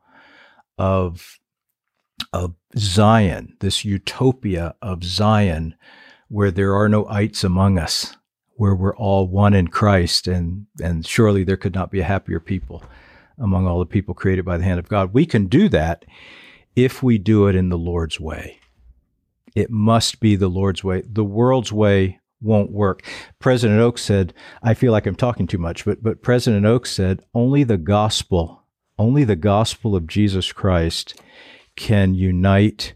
of 0.77 1.39
of 2.33 2.55
Zion, 2.77 3.55
this 3.59 3.83
utopia 3.83 4.75
of 4.81 5.03
Zion 5.03 5.75
where 6.29 6.51
there 6.51 6.73
are 6.73 6.87
no 6.87 7.05
ites 7.07 7.43
among 7.43 7.77
us, 7.77 8.15
where 8.55 8.73
we're 8.73 8.95
all 8.95 9.27
one 9.27 9.53
in 9.53 9.67
Christ 9.67 10.27
and 10.27 10.65
and 10.81 11.05
surely 11.05 11.43
there 11.43 11.57
could 11.57 11.75
not 11.75 11.91
be 11.91 11.99
a 11.99 12.05
happier 12.05 12.39
people 12.39 12.83
among 13.37 13.67
all 13.67 13.79
the 13.79 13.85
people 13.85 14.13
created 14.13 14.45
by 14.45 14.57
the 14.57 14.63
hand 14.63 14.79
of 14.79 14.89
God. 14.89 15.13
We 15.13 15.25
can 15.25 15.47
do 15.47 15.69
that 15.69 16.05
if 16.75 17.03
we 17.03 17.17
do 17.17 17.47
it 17.47 17.55
in 17.55 17.69
the 17.69 17.77
Lord's 17.77 18.19
way. 18.19 18.59
It 19.55 19.69
must 19.69 20.19
be 20.19 20.35
the 20.35 20.47
Lord's 20.47 20.83
way. 20.83 21.03
The 21.05 21.25
world's 21.25 21.71
way 21.71 22.19
won't 22.41 22.71
work. 22.71 23.03
President 23.39 23.79
Oaks 23.79 24.01
said, 24.01 24.33
I 24.63 24.73
feel 24.73 24.91
like 24.91 25.05
I'm 25.05 25.15
talking 25.15 25.47
too 25.47 25.57
much, 25.57 25.85
but 25.85 26.01
but 26.01 26.21
President 26.21 26.65
Oaks 26.65 26.91
said 26.91 27.23
only 27.33 27.63
the 27.63 27.77
gospel, 27.77 28.63
only 28.97 29.23
the 29.23 29.35
gospel 29.35 29.95
of 29.95 30.07
Jesus 30.07 30.51
Christ 30.51 31.19
can 31.75 32.13
unite 32.13 32.95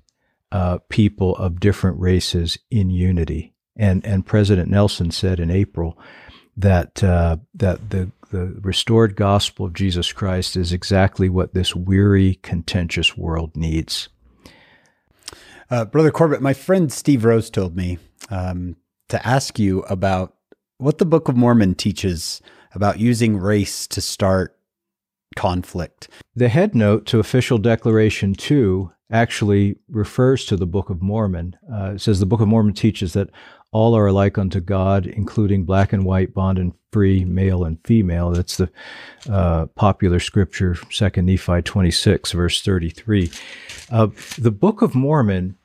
uh, 0.52 0.80
people 0.90 1.36
of 1.36 1.60
different 1.60 2.00
races 2.00 2.58
in 2.72 2.90
unity. 2.90 3.54
And 3.76 4.06
and 4.06 4.26
President 4.26 4.70
Nelson 4.70 5.12
said 5.12 5.40
in 5.40 5.52
April 5.52 6.00
that 6.58 7.04
uh, 7.04 7.38
that 7.54 7.90
the 7.90 8.12
the 8.36 8.60
restored 8.62 9.16
gospel 9.16 9.66
of 9.66 9.74
Jesus 9.74 10.12
Christ 10.12 10.58
is 10.58 10.74
exactly 10.74 11.30
what 11.30 11.54
this 11.54 11.74
weary, 11.74 12.40
contentious 12.42 13.16
world 13.16 13.56
needs. 13.56 14.10
Uh, 15.70 15.86
Brother 15.86 16.12
Corbitt, 16.12 16.42
my 16.42 16.54
friend 16.54 16.92
Steve 16.92 17.24
Rose 17.24 17.50
told 17.50 17.76
me 17.76 17.98
um, 18.30 18.76
to 19.08 19.26
ask 19.26 19.58
you 19.58 19.84
about 19.84 20.36
what 20.78 20.98
the 20.98 21.06
Book 21.06 21.30
of 21.30 21.38
Mormon 21.38 21.76
teaches 21.76 22.42
about 22.74 23.00
using 23.00 23.38
race 23.38 23.88
to 23.88 24.02
start 24.02 24.58
conflict. 25.38 26.10
The 26.36 26.50
head 26.50 26.76
note 26.76 27.06
to 27.08 27.20
Official 27.20 27.58
Declaration 27.58 28.34
2 28.34 28.92
actually 29.12 29.78
refers 29.88 30.46
to 30.46 30.58
the 30.58 30.68
Book 30.68 30.90
of 30.90 31.02
Mormon. 31.02 31.56
Uh, 31.72 31.94
it 31.96 32.02
says 32.02 32.20
the 32.20 32.26
Book 32.26 32.42
of 32.42 32.50
Mormon 32.50 32.74
teaches 32.74 33.14
that 33.14 33.30
all 33.76 33.94
are 33.94 34.08
alike 34.08 34.38
unto 34.38 34.62
God, 34.62 35.06
including 35.06 35.66
black 35.66 35.92
and 35.92 36.06
white, 36.06 36.34
bond 36.34 36.58
and 36.58 36.72
free, 36.94 37.26
male 37.26 37.66
and 37.66 37.78
female. 37.84 38.32
That's 38.32 38.56
the 38.56 38.70
uh, 39.30 39.66
popular 39.76 40.22
scripture, 40.22 40.76
2 40.76 41.22
Nephi 41.22 41.62
26, 41.62 42.32
verse 42.32 42.62
33. 42.62 43.30
Uh, 43.92 44.08
the 44.38 44.52
Book 44.52 44.82
of 44.82 44.96
Mormon 44.96 45.58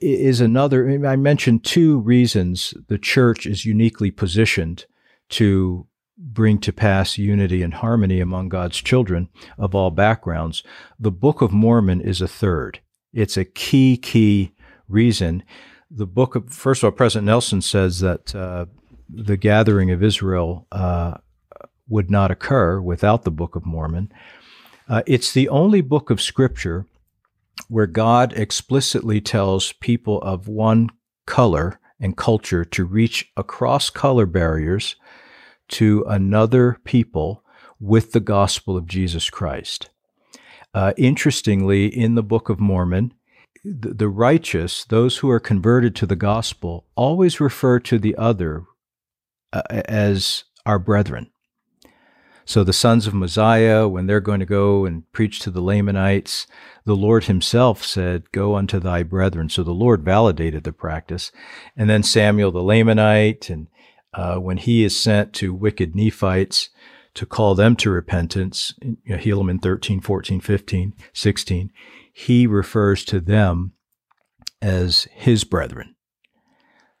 is 0.00 0.40
another. 0.40 1.06
I 1.06 1.16
mentioned 1.16 1.62
two 1.62 1.98
reasons 1.98 2.72
the 2.88 2.96
church 2.96 3.44
is 3.44 3.66
uniquely 3.66 4.10
positioned 4.10 4.86
to 5.28 5.86
bring 6.16 6.58
to 6.60 6.72
pass 6.72 7.18
unity 7.18 7.62
and 7.62 7.74
harmony 7.74 8.18
among 8.18 8.48
God's 8.48 8.80
children 8.80 9.28
of 9.58 9.74
all 9.74 9.90
backgrounds. 9.90 10.62
The 10.98 11.10
Book 11.10 11.42
of 11.42 11.52
Mormon 11.52 12.00
is 12.00 12.22
a 12.22 12.28
third. 12.28 12.80
It's 13.12 13.36
a 13.36 13.44
key, 13.44 13.98
key 13.98 14.54
reason 14.88 15.42
the 15.94 16.06
book 16.06 16.34
of 16.34 16.50
first 16.50 16.82
of 16.82 16.86
all, 16.86 16.92
President 16.92 17.26
Nelson 17.26 17.60
says 17.60 18.00
that 18.00 18.34
uh, 18.34 18.66
the 19.08 19.36
gathering 19.36 19.90
of 19.90 20.02
Israel 20.02 20.66
uh, 20.72 21.14
would 21.88 22.10
not 22.10 22.30
occur 22.30 22.80
without 22.80 23.24
the 23.24 23.30
Book 23.30 23.54
of 23.54 23.66
Mormon. 23.66 24.12
Uh, 24.88 25.02
it's 25.06 25.32
the 25.32 25.48
only 25.48 25.80
book 25.80 26.10
of 26.10 26.20
Scripture 26.20 26.86
where 27.68 27.86
God 27.86 28.32
explicitly 28.34 29.20
tells 29.20 29.72
people 29.74 30.20
of 30.22 30.48
one 30.48 30.90
color 31.26 31.78
and 32.00 32.16
culture 32.16 32.64
to 32.64 32.84
reach 32.84 33.30
across 33.36 33.90
color 33.90 34.26
barriers 34.26 34.96
to 35.68 36.04
another 36.08 36.78
people 36.84 37.44
with 37.78 38.12
the 38.12 38.20
gospel 38.20 38.76
of 38.76 38.86
Jesus 38.86 39.30
Christ. 39.30 39.90
Uh, 40.74 40.92
interestingly, 40.96 41.86
in 41.86 42.14
the 42.14 42.22
Book 42.22 42.48
of 42.48 42.58
Mormon, 42.58 43.12
the, 43.64 44.08
righteous, 44.08 44.84
those 44.84 45.18
who 45.18 45.30
are 45.30 45.40
converted 45.40 45.94
to 45.96 46.06
the 46.06 46.16
gospel, 46.16 46.86
always 46.94 47.40
refer 47.40 47.78
to 47.80 47.98
the 47.98 48.16
other 48.16 48.64
uh, 49.52 49.62
as 49.70 50.44
our 50.66 50.78
brethren. 50.78 51.30
So 52.44 52.64
the 52.64 52.72
sons 52.72 53.06
of 53.06 53.14
Mosiah, 53.14 53.86
when 53.86 54.06
they're 54.06 54.20
going 54.20 54.40
to 54.40 54.46
go 54.46 54.84
and 54.84 55.10
preach 55.12 55.38
to 55.40 55.50
the 55.50 55.60
Lamanites, 55.60 56.48
the 56.84 56.96
Lord 56.96 57.24
himself 57.24 57.84
said, 57.84 58.32
Go 58.32 58.56
unto 58.56 58.80
thy 58.80 59.04
brethren. 59.04 59.48
So 59.48 59.62
the 59.62 59.70
Lord 59.70 60.04
validated 60.04 60.64
the 60.64 60.72
practice. 60.72 61.30
And 61.76 61.88
then 61.88 62.02
Samuel 62.02 62.50
the 62.50 62.60
Lamanite, 62.60 63.48
and 63.48 63.68
uh, 64.12 64.36
when 64.36 64.56
he 64.56 64.82
is 64.82 65.00
sent 65.00 65.32
to 65.34 65.54
wicked 65.54 65.94
Nephites 65.94 66.70
to 67.14 67.26
call 67.26 67.54
them 67.54 67.76
to 67.76 67.90
repentance, 67.90 68.74
you 68.82 68.96
know, 69.06 69.16
Helaman 69.16 69.62
13, 69.62 70.00
14, 70.00 70.40
15, 70.40 70.94
16, 71.12 71.70
he 72.12 72.46
refers 72.46 73.04
to 73.06 73.20
them 73.20 73.72
as 74.60 75.08
his 75.12 75.44
brethren. 75.44 75.96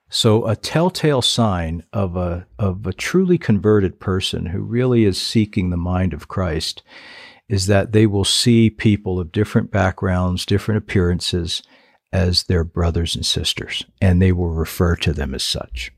So 0.08 0.46
a 0.46 0.56
telltale 0.56 1.22
sign 1.22 1.84
of 1.92 2.16
a 2.16 2.46
of 2.58 2.86
a 2.86 2.92
truly 2.92 3.38
converted 3.38 3.98
person 3.98 4.46
who 4.46 4.60
really 4.60 5.04
is 5.04 5.20
seeking 5.20 5.70
the 5.70 5.76
mind 5.76 6.12
of 6.12 6.28
Christ 6.28 6.82
is 7.48 7.66
that 7.66 7.92
they 7.92 8.06
will 8.06 8.24
see 8.24 8.68
people 8.68 9.18
of 9.18 9.32
different 9.32 9.70
backgrounds, 9.70 10.44
different 10.44 10.78
appearances 10.78 11.62
as 12.12 12.44
their 12.44 12.64
brothers 12.64 13.16
and 13.16 13.24
sisters, 13.24 13.84
and 14.00 14.20
they 14.20 14.32
will 14.32 14.50
refer 14.50 14.96
to 14.96 15.12
them 15.12 15.34
as 15.34 15.42
such. 15.42 15.92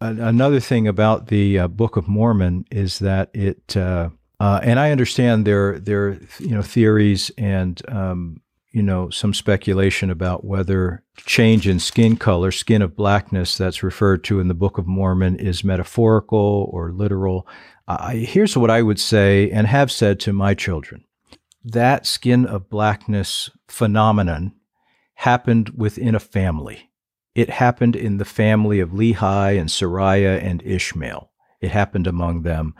Another 0.00 0.58
thing 0.58 0.88
about 0.88 1.28
the 1.28 1.58
uh, 1.58 1.68
Book 1.68 1.96
of 1.96 2.08
Mormon 2.08 2.64
is 2.70 2.98
that 2.98 3.30
it 3.34 3.76
uh, 3.76 4.08
uh, 4.42 4.58
and 4.64 4.80
I 4.80 4.90
understand 4.90 5.46
there 5.46 5.78
there 5.78 6.18
you 6.40 6.48
know 6.48 6.62
theories 6.62 7.30
and 7.38 7.80
um, 7.88 8.40
you 8.72 8.82
know 8.82 9.08
some 9.08 9.32
speculation 9.32 10.10
about 10.10 10.44
whether 10.44 11.04
change 11.16 11.68
in 11.68 11.78
skin 11.78 12.16
color, 12.16 12.50
skin 12.50 12.82
of 12.82 12.96
blackness 12.96 13.56
that's 13.56 13.84
referred 13.84 14.24
to 14.24 14.40
in 14.40 14.48
the 14.48 14.54
Book 14.54 14.78
of 14.78 14.86
Mormon 14.88 15.36
is 15.36 15.62
metaphorical 15.62 16.68
or 16.72 16.90
literal. 16.90 17.46
Here's 18.10 18.56
what 18.56 18.68
I 18.68 18.82
would 18.82 18.98
say 18.98 19.48
and 19.52 19.68
have 19.68 19.92
said 19.92 20.18
to 20.20 20.32
my 20.32 20.54
children: 20.54 21.04
that 21.64 22.04
skin 22.04 22.44
of 22.44 22.68
blackness 22.68 23.48
phenomenon 23.68 24.56
happened 25.14 25.68
within 25.76 26.16
a 26.16 26.20
family. 26.20 26.90
It 27.36 27.48
happened 27.48 27.94
in 27.94 28.18
the 28.18 28.24
family 28.24 28.80
of 28.80 28.90
Lehi 28.90 29.56
and 29.56 29.68
Sariah 29.68 30.42
and 30.42 30.64
Ishmael. 30.64 31.30
It 31.60 31.70
happened 31.70 32.08
among 32.08 32.42
them 32.42 32.74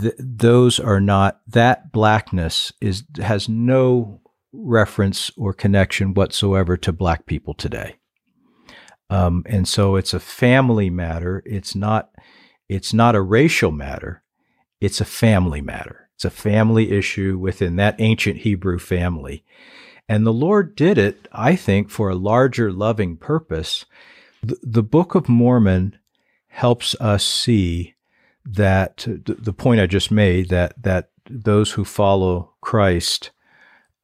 th- 0.00 0.14
those 0.18 0.78
are 0.80 1.00
not 1.00 1.40
that 1.46 1.92
blackness 1.92 2.72
is 2.80 3.04
has 3.20 3.48
no 3.48 4.20
reference 4.52 5.30
or 5.36 5.52
connection 5.52 6.14
whatsoever 6.14 6.76
to 6.76 6.92
black 6.92 7.26
people 7.26 7.54
today. 7.54 7.96
Um, 9.10 9.42
and 9.46 9.68
so 9.68 9.96
it's 9.96 10.14
a 10.14 10.20
family 10.20 10.90
matter. 10.90 11.42
It's 11.44 11.74
not 11.74 12.10
it's 12.68 12.94
not 12.94 13.14
a 13.14 13.20
racial 13.20 13.70
matter. 13.70 14.22
It's 14.80 15.00
a 15.00 15.04
family 15.04 15.60
matter. 15.60 16.08
It's 16.14 16.24
a 16.24 16.30
family 16.30 16.92
issue 16.92 17.38
within 17.38 17.76
that 17.76 17.96
ancient 17.98 18.38
Hebrew 18.38 18.78
family. 18.78 19.44
And 20.08 20.26
the 20.26 20.32
Lord 20.32 20.76
did 20.76 20.98
it, 20.98 21.28
I 21.32 21.56
think, 21.56 21.90
for 21.90 22.08
a 22.10 22.14
larger 22.14 22.70
loving 22.70 23.16
purpose. 23.16 23.84
The, 24.42 24.58
the 24.62 24.82
Book 24.82 25.14
of 25.14 25.28
Mormon 25.28 25.98
helps 26.48 26.94
us 27.00 27.24
see 27.24 27.93
that 28.44 29.06
the 29.06 29.52
point 29.52 29.80
I 29.80 29.86
just 29.86 30.10
made 30.10 30.50
that 30.50 30.82
that 30.82 31.10
those 31.28 31.72
who 31.72 31.84
follow 31.84 32.52
Christ 32.60 33.30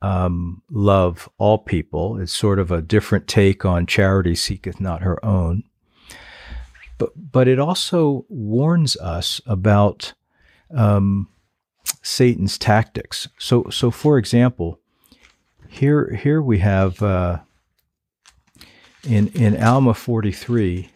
um, 0.03 0.63
love 0.71 1.29
all 1.39 1.59
people. 1.59 2.19
It's 2.19 2.33
sort 2.33 2.59
of 2.59 2.71
a 2.71 2.81
different 2.81 3.29
take 3.29 3.65
on 3.65 3.87
charity 3.87 4.35
seeketh 4.35 4.81
not 4.81 5.03
her 5.03 5.23
own. 5.25 5.65
But 6.99 7.33
but 7.33 7.49
it 7.49 7.59
also 7.59 8.25
warns 8.29 8.97
us 8.97 9.41
about 9.47 10.15
um, 10.75 11.29
Satan's 12.03 12.59
tactics. 12.59 13.29
So 13.39 13.67
so 13.71 13.91
for 13.91 14.19
example, 14.19 14.81
here 15.69 16.15
here 16.15 16.43
we 16.43 16.59
have 16.59 17.03
uh, 17.03 17.41
in 19.07 19.29
in 19.29 19.63
Alma 19.63 19.95
forty 19.95 20.33
three. 20.33 20.91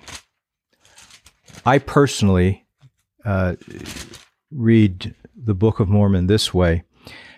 I 1.67 1.79
personally 1.79 2.64
uh, 3.25 3.57
read 4.51 5.15
the 5.37 5.55
Book 5.55 5.81
of 5.81 5.89
Mormon 5.89 6.27
this 6.27 6.55
way. 6.55 6.85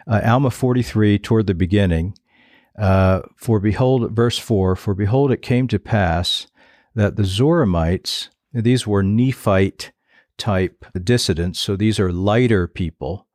Uh, 0.06 0.20
Alma 0.24 0.50
43, 0.50 1.18
toward 1.18 1.46
the 1.46 1.54
beginning, 1.54 2.16
uh, 2.78 3.22
for 3.36 3.58
behold, 3.58 4.12
verse 4.12 4.38
4 4.38 4.76
For 4.76 4.94
behold, 4.94 5.32
it 5.32 5.42
came 5.42 5.66
to 5.68 5.78
pass 5.78 6.46
that 6.94 7.16
the 7.16 7.24
Zoramites, 7.24 8.28
these 8.52 8.86
were 8.86 9.02
Nephite 9.02 9.92
type 10.38 10.84
dissidents, 11.02 11.58
so 11.58 11.76
these 11.76 11.98
are 11.98 12.12
lighter 12.12 12.68
people, 12.68 13.26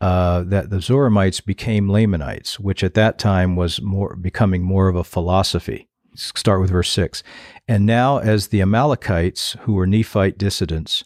uh, 0.00 0.42
that 0.42 0.70
the 0.70 0.78
Zoramites 0.78 1.44
became 1.44 1.88
Lamanites, 1.88 2.58
which 2.58 2.82
at 2.82 2.94
that 2.94 3.18
time 3.18 3.56
was 3.56 3.80
more 3.80 4.16
becoming 4.16 4.62
more 4.62 4.88
of 4.88 4.96
a 4.96 5.04
philosophy. 5.04 5.88
Start 6.14 6.60
with 6.60 6.70
verse 6.70 6.90
6. 6.90 7.22
And 7.66 7.86
now, 7.86 8.18
as 8.18 8.48
the 8.48 8.60
Amalekites, 8.60 9.56
who 9.60 9.74
were 9.74 9.86
Nephite 9.86 10.36
dissidents, 10.36 11.04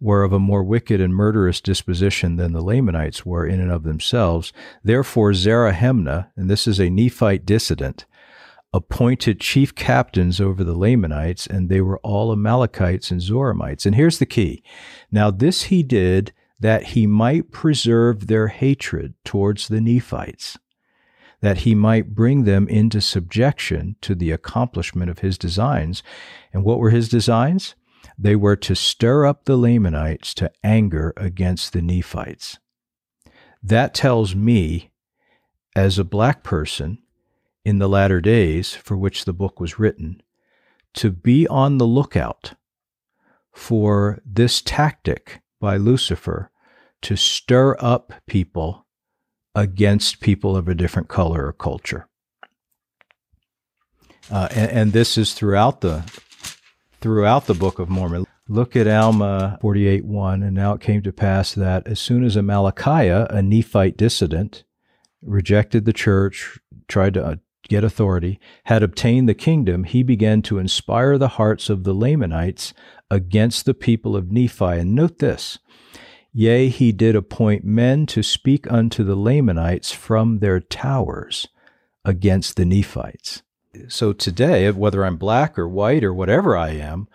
were 0.00 0.22
of 0.22 0.32
a 0.32 0.38
more 0.38 0.62
wicked 0.62 1.00
and 1.00 1.14
murderous 1.14 1.60
disposition 1.60 2.36
than 2.36 2.52
the 2.52 2.62
Lamanites 2.62 3.26
were 3.26 3.46
in 3.46 3.60
and 3.60 3.70
of 3.70 3.82
themselves. 3.82 4.52
Therefore, 4.82 5.32
Zerahemnah, 5.32 6.28
and 6.36 6.48
this 6.48 6.66
is 6.66 6.78
a 6.78 6.90
Nephite 6.90 7.44
dissident, 7.44 8.06
appointed 8.72 9.40
chief 9.40 9.74
captains 9.74 10.40
over 10.40 10.62
the 10.62 10.76
Lamanites, 10.76 11.46
and 11.46 11.68
they 11.68 11.80
were 11.80 11.98
all 12.00 12.32
Amalekites 12.32 13.10
and 13.10 13.20
Zoramites. 13.20 13.86
And 13.86 13.94
here's 13.94 14.18
the 14.18 14.26
key. 14.26 14.62
Now, 15.10 15.30
this 15.30 15.64
he 15.64 15.82
did 15.82 16.32
that 16.60 16.82
he 16.88 17.06
might 17.06 17.50
preserve 17.50 18.26
their 18.26 18.48
hatred 18.48 19.14
towards 19.24 19.68
the 19.68 19.80
Nephites, 19.80 20.58
that 21.40 21.58
he 21.58 21.74
might 21.74 22.14
bring 22.14 22.44
them 22.44 22.68
into 22.68 23.00
subjection 23.00 23.96
to 24.00 24.14
the 24.14 24.32
accomplishment 24.32 25.10
of 25.10 25.20
his 25.20 25.38
designs. 25.38 26.02
And 26.52 26.64
what 26.64 26.78
were 26.78 26.90
his 26.90 27.08
designs? 27.08 27.74
They 28.18 28.34
were 28.34 28.56
to 28.56 28.74
stir 28.74 29.26
up 29.26 29.44
the 29.44 29.56
Lamanites 29.56 30.34
to 30.34 30.50
anger 30.64 31.12
against 31.16 31.72
the 31.72 31.80
Nephites. 31.80 32.58
That 33.62 33.94
tells 33.94 34.34
me, 34.34 34.90
as 35.76 35.98
a 35.98 36.04
black 36.04 36.42
person 36.42 36.98
in 37.64 37.78
the 37.78 37.88
latter 37.88 38.20
days 38.20 38.74
for 38.74 38.96
which 38.96 39.24
the 39.24 39.32
book 39.32 39.60
was 39.60 39.78
written, 39.78 40.22
to 40.94 41.12
be 41.12 41.46
on 41.46 41.78
the 41.78 41.86
lookout 41.86 42.54
for 43.52 44.20
this 44.24 44.62
tactic 44.62 45.40
by 45.60 45.76
Lucifer 45.76 46.50
to 47.02 47.16
stir 47.16 47.76
up 47.78 48.12
people 48.26 48.86
against 49.54 50.20
people 50.20 50.56
of 50.56 50.68
a 50.68 50.74
different 50.74 51.08
color 51.08 51.46
or 51.46 51.52
culture. 51.52 52.08
Uh, 54.30 54.48
and, 54.50 54.70
and, 54.70 54.92
this 54.92 55.16
is 55.16 55.32
throughout 55.32 55.80
the 55.80 56.04
throughout 57.00 57.46
the 57.46 57.54
Book 57.54 57.78
of 57.78 57.88
Mormon. 57.88 58.26
Look 58.48 58.74
at 58.76 58.88
Alma 58.88 59.58
48 59.60 60.04
1. 60.04 60.42
And 60.42 60.54
now 60.54 60.72
it 60.72 60.80
came 60.80 61.02
to 61.02 61.12
pass 61.12 61.52
that 61.54 61.86
as 61.86 62.00
soon 62.00 62.24
as 62.24 62.36
Amalickiah, 62.36 63.26
a 63.30 63.42
Nephite 63.42 63.96
dissident, 63.96 64.64
rejected 65.22 65.84
the 65.84 65.92
church, 65.92 66.58
tried 66.86 67.14
to 67.14 67.24
uh, 67.24 67.36
get 67.68 67.84
authority, 67.84 68.40
had 68.64 68.82
obtained 68.82 69.28
the 69.28 69.34
kingdom, 69.34 69.84
he 69.84 70.02
began 70.02 70.40
to 70.42 70.58
inspire 70.58 71.18
the 71.18 71.28
hearts 71.28 71.68
of 71.68 71.84
the 71.84 71.92
Lamanites 71.92 72.72
against 73.10 73.66
the 73.66 73.74
people 73.74 74.16
of 74.16 74.32
Nephi. 74.32 74.64
And 74.64 74.94
note 74.94 75.18
this 75.18 75.58
Yea, 76.32 76.68
he 76.68 76.92
did 76.92 77.16
appoint 77.16 77.64
men 77.64 78.06
to 78.06 78.22
speak 78.22 78.70
unto 78.70 79.04
the 79.04 79.16
Lamanites 79.16 79.92
from 79.92 80.38
their 80.38 80.60
towers 80.60 81.48
against 82.04 82.56
the 82.56 82.64
Nephites 82.64 83.42
so 83.88 84.12
today, 84.12 84.70
whether 84.70 85.04
I'm 85.04 85.16
black 85.16 85.58
or 85.58 85.68
white 85.68 86.04
or 86.04 86.12
whatever 86.12 86.56
I 86.56 86.70
am, 86.70 87.08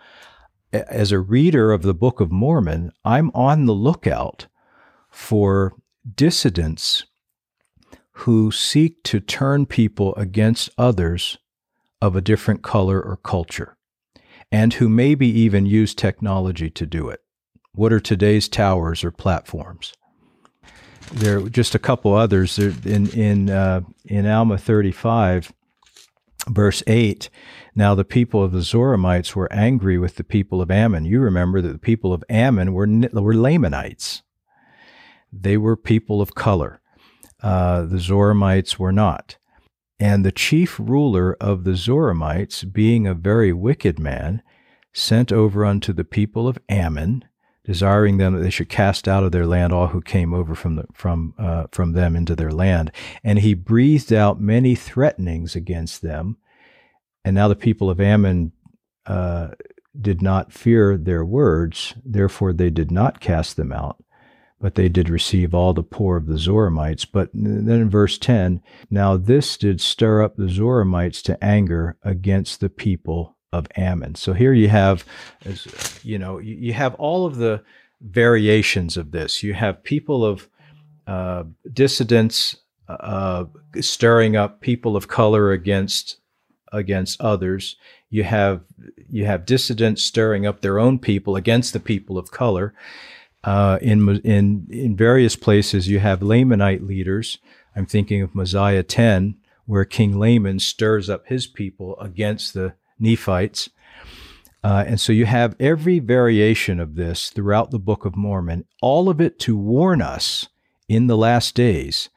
as 0.72 1.12
a 1.12 1.20
reader 1.20 1.72
of 1.72 1.82
the 1.82 1.94
Book 1.94 2.20
of 2.20 2.32
Mormon, 2.32 2.92
I'm 3.04 3.30
on 3.34 3.66
the 3.66 3.74
lookout 3.74 4.46
for 5.10 5.74
dissidents 6.14 7.04
who 8.18 8.50
seek 8.50 9.02
to 9.04 9.20
turn 9.20 9.66
people 9.66 10.14
against 10.16 10.70
others 10.78 11.38
of 12.00 12.14
a 12.14 12.20
different 12.20 12.62
color 12.62 13.00
or 13.00 13.16
culture, 13.16 13.76
and 14.52 14.74
who 14.74 14.88
maybe 14.88 15.26
even 15.26 15.66
use 15.66 15.94
technology 15.94 16.70
to 16.70 16.86
do 16.86 17.08
it. 17.08 17.20
What 17.72 17.92
are 17.92 18.00
today's 18.00 18.48
towers 18.48 19.02
or 19.02 19.10
platforms? 19.10 19.92
There 21.12 21.38
are 21.38 21.48
just 21.48 21.74
a 21.74 21.78
couple 21.78 22.14
others. 22.14 22.58
in 22.58 23.08
in 23.10 23.50
uh, 23.50 23.82
in 24.04 24.26
Alma 24.26 24.58
35, 24.58 25.52
verse 26.48 26.82
8 26.86 27.30
now 27.74 27.94
the 27.94 28.04
people 28.04 28.42
of 28.42 28.52
the 28.52 28.60
zoramites 28.60 29.34
were 29.34 29.52
angry 29.52 29.98
with 29.98 30.14
the 30.14 30.24
people 30.24 30.62
of 30.62 30.70
ammon. 30.70 31.04
You 31.04 31.20
remember 31.20 31.60
that 31.60 31.72
the 31.72 31.78
people 31.78 32.12
of 32.12 32.22
ammon 32.28 32.72
were, 32.72 32.86
were 33.12 33.34
lamanites. 33.34 34.22
They 35.32 35.56
were 35.56 35.76
people 35.76 36.20
of 36.20 36.36
color. 36.36 36.80
Uh, 37.42 37.82
the 37.82 37.96
zoramites 37.98 38.78
were 38.78 38.92
not. 38.92 39.36
And 39.98 40.24
the 40.24 40.32
chief 40.32 40.78
ruler 40.78 41.36
of 41.40 41.64
the 41.64 41.72
zoramites 41.72 42.70
being 42.72 43.06
a 43.06 43.14
very 43.14 43.52
wicked 43.52 43.98
man 43.98 44.42
sent 44.92 45.32
over 45.32 45.64
unto 45.64 45.92
the 45.92 46.04
people 46.04 46.46
of 46.46 46.58
ammon 46.68 47.24
desiring 47.64 48.18
them 48.18 48.34
that 48.34 48.40
they 48.40 48.50
should 48.50 48.68
cast 48.68 49.08
out 49.08 49.24
of 49.24 49.32
their 49.32 49.46
land 49.46 49.72
all 49.72 49.88
who 49.88 50.00
came 50.00 50.34
over 50.34 50.54
from 50.54 50.76
the, 50.76 50.84
from 50.92 51.34
uh, 51.38 51.64
from 51.72 51.92
them 51.92 52.14
into 52.14 52.36
their 52.36 52.52
land. 52.52 52.92
And 53.22 53.38
he 53.38 53.54
breathed 53.54 54.12
out 54.12 54.40
many 54.40 54.74
threatenings 54.74 55.56
against 55.56 56.02
them. 56.02 56.36
And 57.24 57.34
now 57.34 57.48
the 57.48 57.56
people 57.56 57.88
of 57.88 58.00
Ammon 58.00 58.52
uh, 59.06 59.48
did 59.98 60.20
not 60.20 60.52
fear 60.52 60.96
their 60.96 61.24
words, 61.24 61.94
therefore 62.04 62.52
they 62.52 62.70
did 62.70 62.90
not 62.90 63.20
cast 63.20 63.56
them 63.56 63.72
out. 63.72 64.02
But 64.60 64.76
they 64.76 64.88
did 64.88 65.10
receive 65.10 65.54
all 65.54 65.74
the 65.74 65.82
poor 65.82 66.16
of 66.16 66.26
the 66.26 66.38
Zoramites. 66.38 67.06
But 67.10 67.30
then 67.34 67.68
in 67.68 67.90
verse 67.90 68.16
10, 68.16 68.62
now 68.90 69.16
this 69.16 69.58
did 69.58 69.80
stir 69.80 70.22
up 70.22 70.36
the 70.36 70.44
Zoramites 70.44 71.22
to 71.22 71.42
anger 71.44 71.98
against 72.02 72.60
the 72.60 72.70
people 72.70 73.33
of 73.54 73.68
Ammon. 73.76 74.16
So 74.16 74.32
here 74.32 74.52
you 74.52 74.68
have, 74.68 75.04
you 76.02 76.18
know, 76.18 76.38
you 76.38 76.72
have 76.72 76.94
all 76.96 77.24
of 77.24 77.36
the 77.36 77.62
variations 78.00 78.96
of 78.96 79.12
this. 79.12 79.42
You 79.42 79.54
have 79.54 79.84
people 79.84 80.24
of 80.24 80.48
uh, 81.06 81.44
dissidents 81.72 82.56
uh, 82.88 83.44
stirring 83.80 84.36
up 84.36 84.60
people 84.60 84.96
of 84.96 85.08
color 85.08 85.52
against 85.52 86.16
against 86.72 87.20
others. 87.20 87.76
You 88.10 88.24
have 88.24 88.62
you 89.08 89.24
have 89.26 89.46
dissidents 89.46 90.02
stirring 90.02 90.46
up 90.46 90.60
their 90.60 90.78
own 90.78 90.98
people 90.98 91.36
against 91.36 91.72
the 91.72 91.80
people 91.80 92.18
of 92.18 92.32
color. 92.32 92.74
Uh, 93.44 93.78
in 93.80 94.20
in 94.20 94.66
in 94.70 94.96
various 94.96 95.36
places, 95.36 95.88
you 95.88 96.00
have 96.00 96.20
Lamanite 96.20 96.86
leaders. 96.86 97.38
I'm 97.76 97.86
thinking 97.86 98.22
of 98.22 98.34
Mosiah 98.34 98.82
10, 98.82 99.36
where 99.66 99.84
King 99.84 100.18
Laman 100.18 100.60
stirs 100.60 101.08
up 101.10 101.26
his 101.26 101.46
people 101.46 101.98
against 102.00 102.54
the 102.54 102.74
Nephites. 102.98 103.68
Uh, 104.62 104.84
and 104.86 104.98
so 104.98 105.12
you 105.12 105.26
have 105.26 105.54
every 105.60 105.98
variation 105.98 106.80
of 106.80 106.94
this 106.94 107.28
throughout 107.30 107.70
the 107.70 107.78
Book 107.78 108.04
of 108.04 108.16
Mormon, 108.16 108.64
all 108.80 109.10
of 109.10 109.20
it 109.20 109.38
to 109.40 109.56
warn 109.56 110.00
us 110.00 110.48
in 110.88 111.06
the 111.06 111.16
last 111.16 111.54
days 111.54 112.08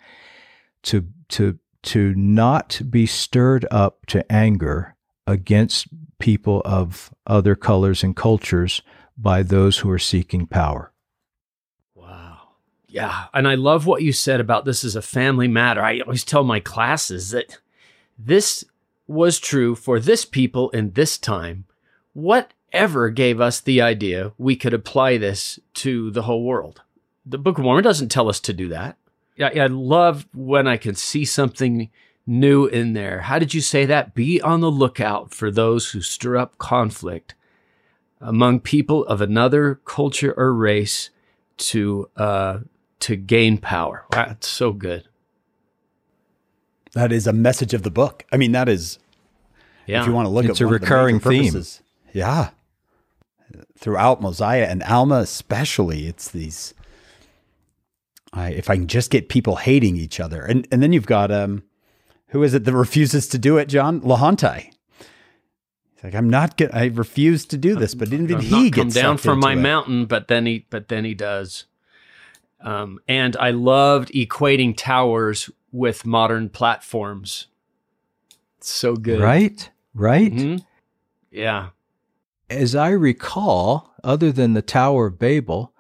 to, 0.84 1.08
to, 1.30 1.60
to 1.84 2.14
not 2.16 2.82
be 2.90 3.06
stirred 3.06 3.66
up 3.70 4.06
to 4.06 4.30
anger 4.32 4.96
against 5.26 5.88
people 6.20 6.62
of 6.64 7.14
other 7.28 7.56
colors 7.56 8.04
and 8.04 8.16
cultures 8.16 8.82
by 9.18 9.44
those 9.44 9.80
who 9.80 9.90
are 9.90 10.00
seeking 10.00 10.48
power. 10.48 10.94
Wow. 11.96 12.38
Yeah. 12.88 13.26
And 13.34 13.48
I 13.48 13.56
love 13.56 13.86
what 13.86 14.04
you 14.04 14.14
said 14.14 14.40
about 14.40 14.64
this 14.64 14.84
is 14.84 14.96
a 14.96 15.02
family 15.02 15.48
matter. 15.48 15.82
I 15.82 16.00
always 16.00 16.24
tell 16.24 16.44
my 16.44 16.60
classes 16.60 17.32
that 17.32 17.58
this 18.18 18.64
was 19.08 19.40
true 19.40 19.76
for 19.76 20.00
this 20.00 20.26
people 20.26 20.70
in 20.72 20.92
this 20.92 21.18
time, 21.18 21.66
whatever 22.14 23.10
gave 23.10 23.40
us 23.40 23.60
the 23.60 23.82
idea 23.82 24.34
we 24.38 24.56
could 24.56 24.74
apply 24.74 25.18
this 25.18 25.60
to 25.76 26.12
the 26.12 26.24
whole 26.24 26.44
world? 26.44 26.82
The 27.26 27.38
Book 27.38 27.58
of 27.58 27.64
Mormon 27.64 27.84
doesn't 27.84 28.10
tell 28.10 28.30
us 28.30 28.40
to 28.42 28.54
do 28.54 28.68
that. 28.70 28.98
I, 29.40 29.60
I 29.60 29.68
love 29.68 30.28
when 30.34 30.68
I 30.68 30.78
can 30.78 30.96
see 30.96 31.26
something 31.26 31.90
new 32.26 32.66
in 32.66 32.94
there. 32.94 33.22
How 33.22 33.40
did 33.40 33.54
you 33.54 33.62
say 33.62 33.86
that? 33.86 34.14
Be 34.14 34.42
on 34.42 34.60
the 34.62 34.72
lookout 34.72 35.34
for 35.34 35.50
those 35.50 35.92
who 35.92 36.02
stir 36.02 36.38
up 36.38 36.58
conflict 36.58 37.34
among 38.20 38.60
people 38.60 39.06
of 39.06 39.22
another 39.22 39.76
culture 39.86 40.34
or 40.36 40.54
race 40.54 41.10
to 41.58 42.10
uh, 42.18 42.60
to 43.00 43.16
gain 43.16 43.58
power. 43.58 44.06
That's 44.12 44.48
so 44.48 44.74
good. 44.74 45.08
That 46.98 47.12
is 47.12 47.28
a 47.28 47.34
message 47.34 47.76
of 47.76 47.84
the 47.84 47.92
book. 47.92 48.26
I 48.32 48.38
mean, 48.38 48.54
that 48.54 48.68
is 48.68 48.98
Yeah, 49.86 50.02
if 50.02 50.08
you 50.08 50.14
want 50.14 50.26
to 50.26 50.32
look 50.32 50.46
It's 50.46 50.60
at 50.60 50.62
a 50.62 50.66
of 50.66 50.72
the 50.72 50.80
recurring 50.80 51.20
theme. 51.20 51.64
Yeah. 52.12 52.50
Throughout 53.78 54.20
Mosiah 54.20 54.66
and 54.66 54.82
Alma, 54.82 55.18
especially, 55.20 56.08
it's 56.08 56.32
these. 56.32 56.74
I, 58.34 58.50
if 58.50 58.68
I 58.72 58.78
can 58.78 58.88
just 58.88 59.12
get 59.12 59.30
people 59.30 59.58
hating 59.58 59.96
each 59.96 60.20
other, 60.20 60.44
and 60.44 60.68
and 60.72 60.82
then 60.82 60.92
you've 60.92 61.06
got 61.06 61.32
um, 61.32 61.62
who 62.30 62.42
is 62.42 62.56
it 62.56 62.64
that 62.66 62.74
refuses 62.86 63.28
to 63.28 63.38
do 63.38 63.58
it? 63.60 63.68
John 63.68 64.02
Lehonti. 64.02 64.72
He's 65.94 66.04
like, 66.04 66.16
I'm 66.16 66.32
not. 66.32 66.58
Get, 66.58 66.74
I 66.74 66.88
refuse 66.88 67.46
to 67.46 67.58
do 67.58 67.76
this, 67.76 67.94
but 67.94 68.12
even 68.12 68.40
he 68.40 68.72
gets 68.72 68.96
down 68.96 69.18
from 69.18 69.40
my 69.40 69.54
it. 69.54 69.58
mountain, 69.58 70.08
but 70.08 70.30
then 70.30 70.48
he 70.48 70.66
but 70.72 70.88
then 70.88 71.06
he 71.06 71.14
does. 71.14 71.66
Um, 72.60 73.00
and 73.08 73.38
I 73.38 73.52
loved 73.52 74.10
equating 74.14 74.76
towers 74.76 75.52
with 75.78 76.06
modern 76.06 76.50
platforms. 76.50 77.48
It's 78.58 78.70
so 78.72 78.96
good, 78.96 79.22
Right? 79.22 79.70
Right? 79.94 80.32
Mhm. 80.34 80.66
Yeah, 81.32 81.70
As 82.50 82.76
I 82.76 82.90
recall, 82.92 83.94
other 84.04 84.32
than 84.32 84.54
the 84.54 84.62
Tower 84.62 85.08
of 85.08 85.20
Babel, 85.20 85.74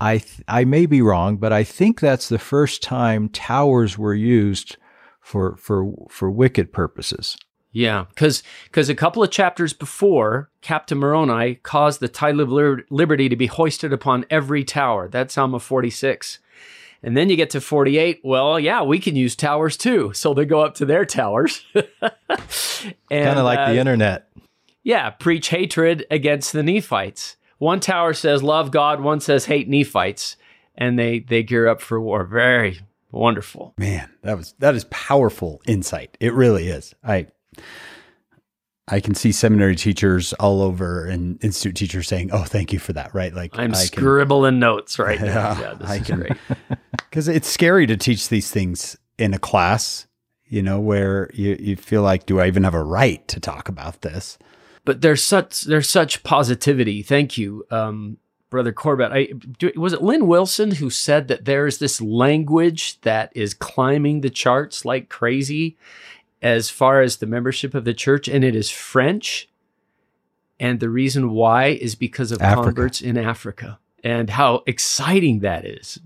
I 0.00 0.18
th- 0.18 0.42
I 0.46 0.64
may 0.64 0.86
be 0.86 1.02
wrong, 1.02 1.36
but 1.36 1.52
I 1.52 1.64
think 1.64 1.98
that's 2.00 2.28
the 2.28 2.38
first 2.38 2.82
time 2.82 3.28
towers 3.28 3.98
were 3.98 4.14
used 4.14 4.76
for 5.20 5.56
for 5.56 5.92
for 6.08 6.30
wicked 6.30 6.72
purposes. 6.72 7.36
yeah. 7.72 8.04
Because 8.10 8.42
because 8.64 8.88
a 8.88 8.94
couple 8.94 9.22
of 9.22 9.30
chapters 9.30 9.72
before, 9.72 10.50
Captain 10.60 10.98
Moroni 10.98 11.56
caused 11.56 12.00
the 12.00 12.08
title 12.08 12.40
of 12.40 12.50
Liber- 12.50 12.84
liberty 12.90 13.28
to 13.28 13.36
be 13.36 13.46
hoisted 13.46 13.92
upon 13.92 14.24
every 14.30 14.62
tower. 14.64 15.08
That's 15.08 15.36
Alma 15.38 15.58
forty 15.58 15.90
six. 15.90 16.38
And 17.02 17.16
then 17.16 17.28
you 17.28 17.36
get 17.36 17.50
to 17.50 17.60
48. 17.60 18.20
Well, 18.22 18.60
yeah, 18.60 18.82
we 18.82 18.98
can 18.98 19.16
use 19.16 19.34
towers 19.34 19.76
too. 19.76 20.12
So 20.12 20.34
they 20.34 20.44
go 20.44 20.60
up 20.60 20.74
to 20.76 20.84
their 20.84 21.04
towers. 21.04 21.64
Kind 21.74 22.94
of 23.10 23.44
like 23.44 23.58
uh, 23.58 23.72
the 23.72 23.78
internet. 23.78 24.28
Yeah, 24.84 25.10
preach 25.10 25.48
hatred 25.48 26.06
against 26.10 26.52
the 26.52 26.62
Nephites. 26.62 27.36
One 27.58 27.80
tower 27.80 28.14
says 28.14 28.42
love 28.42 28.70
God, 28.70 29.00
one 29.00 29.20
says 29.20 29.44
hate 29.46 29.68
Nephites, 29.68 30.36
and 30.74 30.98
they 30.98 31.20
they 31.20 31.44
gear 31.44 31.68
up 31.68 31.80
for 31.80 32.00
war. 32.00 32.24
Very 32.24 32.80
wonderful. 33.12 33.74
Man, 33.78 34.10
that 34.22 34.36
was 34.36 34.54
that 34.58 34.74
is 34.74 34.84
powerful 34.90 35.62
insight. 35.66 36.16
It 36.18 36.34
really 36.34 36.66
is. 36.66 36.94
I 37.04 37.28
I 38.88 39.00
can 39.00 39.14
see 39.14 39.30
seminary 39.32 39.76
teachers 39.76 40.32
all 40.34 40.60
over 40.60 41.06
and 41.06 41.42
institute 41.42 41.76
teachers 41.76 42.08
saying, 42.08 42.30
"Oh, 42.32 42.42
thank 42.44 42.72
you 42.72 42.78
for 42.78 42.92
that." 42.94 43.14
Right? 43.14 43.32
Like 43.32 43.52
I'm 43.54 43.70
I 43.72 43.74
can 43.74 43.86
scribbling 43.86 44.58
notes 44.58 44.98
right 44.98 45.20
now. 45.20 45.26
Yeah, 45.58 45.60
Yeah, 45.60 45.74
this 45.74 45.90
I 45.90 45.96
is 45.96 46.06
can- 46.06 46.20
great. 46.20 46.32
because 47.10 47.28
it's 47.28 47.48
scary 47.48 47.86
to 47.86 47.96
teach 47.96 48.28
these 48.28 48.50
things 48.50 48.96
in 49.18 49.34
a 49.34 49.38
class. 49.38 50.06
You 50.46 50.62
know, 50.62 50.80
where 50.80 51.30
you, 51.32 51.56
you 51.58 51.76
feel 51.76 52.02
like, 52.02 52.26
do 52.26 52.38
I 52.38 52.46
even 52.46 52.64
have 52.64 52.74
a 52.74 52.82
right 52.84 53.26
to 53.28 53.40
talk 53.40 53.70
about 53.70 54.02
this? 54.02 54.36
But 54.84 55.00
there's 55.00 55.22
such 55.22 55.62
there's 55.62 55.88
such 55.88 56.22
positivity. 56.24 57.02
Thank 57.02 57.38
you, 57.38 57.64
um, 57.70 58.18
brother 58.50 58.72
Corbitt. 58.72 59.12
I 59.12 59.32
do, 59.58 59.72
was 59.76 59.94
it 59.94 60.02
Lynn 60.02 60.26
Wilson 60.26 60.72
who 60.72 60.90
said 60.90 61.28
that 61.28 61.46
there 61.46 61.66
is 61.66 61.78
this 61.78 62.02
language 62.02 63.00
that 63.02 63.32
is 63.34 63.54
climbing 63.54 64.20
the 64.20 64.28
charts 64.28 64.84
like 64.84 65.08
crazy, 65.08 65.78
as 66.42 66.68
far 66.68 67.00
as 67.00 67.18
the 67.18 67.26
membership 67.26 67.72
of 67.74 67.84
the 67.84 67.94
church, 67.94 68.28
and 68.28 68.44
it 68.44 68.54
is 68.54 68.70
French. 68.70 69.48
And 70.60 70.80
the 70.80 70.90
reason 70.90 71.30
why 71.30 71.68
is 71.68 71.94
because 71.94 72.30
of 72.32 72.42
Africa. 72.42 72.64
converts 72.64 73.00
in 73.00 73.16
Africa, 73.16 73.78
and 74.04 74.30
how 74.30 74.62
exciting 74.66 75.40
that 75.40 75.64
is, 75.64 75.98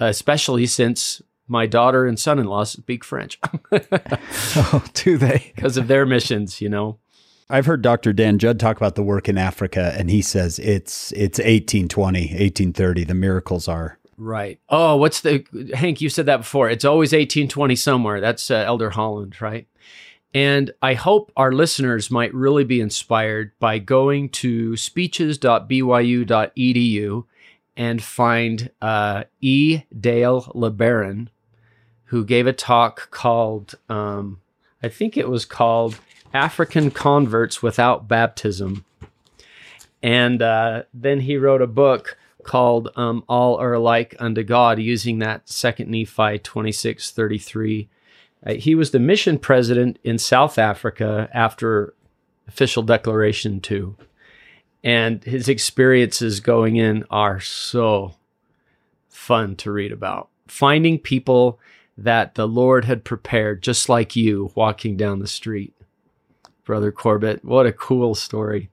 especially 0.00 0.66
since 0.66 1.22
my 1.46 1.66
daughter 1.66 2.06
and 2.06 2.18
son-in-law 2.18 2.64
speak 2.64 3.04
French 3.04 3.38
Oh, 4.56 4.84
do 4.94 5.18
they? 5.18 5.52
because 5.54 5.76
of 5.76 5.88
their 5.88 6.06
missions. 6.06 6.60
You 6.60 6.70
know. 6.70 6.98
I've 7.50 7.66
heard 7.66 7.82
Dr. 7.82 8.14
Dan 8.14 8.38
Judd 8.38 8.58
talk 8.58 8.78
about 8.78 8.94
the 8.94 9.02
work 9.02 9.28
in 9.28 9.36
Africa, 9.36 9.94
and 9.96 10.10
he 10.10 10.22
says 10.22 10.58
it's 10.58 11.12
it's 11.12 11.38
1820, 11.38 12.20
1830. 12.20 13.04
The 13.04 13.14
miracles 13.14 13.68
are 13.68 13.98
Right. 14.16 14.60
Oh, 14.68 14.96
what's 14.96 15.20
the 15.20 15.44
Hank? 15.74 16.00
You 16.00 16.08
said 16.08 16.26
that 16.26 16.38
before. 16.38 16.70
It's 16.70 16.84
always 16.84 17.12
eighteen 17.12 17.48
twenty 17.48 17.76
somewhere. 17.76 18.20
That's 18.20 18.50
uh, 18.50 18.64
Elder 18.66 18.90
Holland, 18.90 19.40
right? 19.40 19.66
And 20.34 20.72
I 20.82 20.92
hope 20.94 21.30
our 21.36 21.52
listeners 21.52 22.10
might 22.10 22.34
really 22.34 22.64
be 22.64 22.80
inspired 22.80 23.52
by 23.60 23.78
going 23.78 24.30
to 24.30 24.76
speeches.byu.edu 24.76 27.24
and 27.76 28.02
find 28.02 28.70
uh, 28.82 29.24
E. 29.40 29.82
Dale 29.98 30.42
LeBaron, 30.54 31.28
who 32.06 32.24
gave 32.24 32.48
a 32.48 32.52
talk 32.52 33.12
called, 33.12 33.76
um, 33.88 34.40
I 34.82 34.88
think 34.88 35.16
it 35.16 35.28
was 35.28 35.44
called 35.44 36.00
African 36.32 36.90
Converts 36.90 37.62
Without 37.62 38.08
Baptism. 38.08 38.84
And 40.02 40.42
uh, 40.42 40.82
then 40.92 41.20
he 41.20 41.36
wrote 41.36 41.62
a 41.62 41.68
book 41.68 42.18
called 42.42 42.90
um, 42.96 43.22
All 43.28 43.56
Are 43.56 43.72
Alike 43.72 44.16
Unto 44.18 44.42
God, 44.42 44.80
using 44.80 45.20
that 45.20 45.48
Second 45.48 45.90
Nephi 45.90 46.40
26 46.40 47.12
33. 47.12 47.88
Uh, 48.46 48.54
he 48.54 48.74
was 48.74 48.90
the 48.90 48.98
mission 48.98 49.38
president 49.38 49.98
in 50.04 50.18
South 50.18 50.58
Africa 50.58 51.28
after 51.32 51.94
official 52.46 52.82
declaration 52.82 53.60
two. 53.60 53.96
And 54.82 55.24
his 55.24 55.48
experiences 55.48 56.40
going 56.40 56.76
in 56.76 57.04
are 57.10 57.40
so 57.40 58.16
fun 59.08 59.56
to 59.56 59.72
read 59.72 59.92
about. 59.92 60.28
Finding 60.46 60.98
people 60.98 61.58
that 61.96 62.34
the 62.34 62.46
Lord 62.46 62.84
had 62.84 63.04
prepared, 63.04 63.62
just 63.62 63.88
like 63.88 64.14
you 64.14 64.50
walking 64.54 64.96
down 64.96 65.20
the 65.20 65.26
street. 65.26 65.72
Brother 66.64 66.92
Corbitt, 66.92 67.44
what 67.44 67.66
a 67.66 67.72
cool 67.72 68.14
story. 68.14 68.70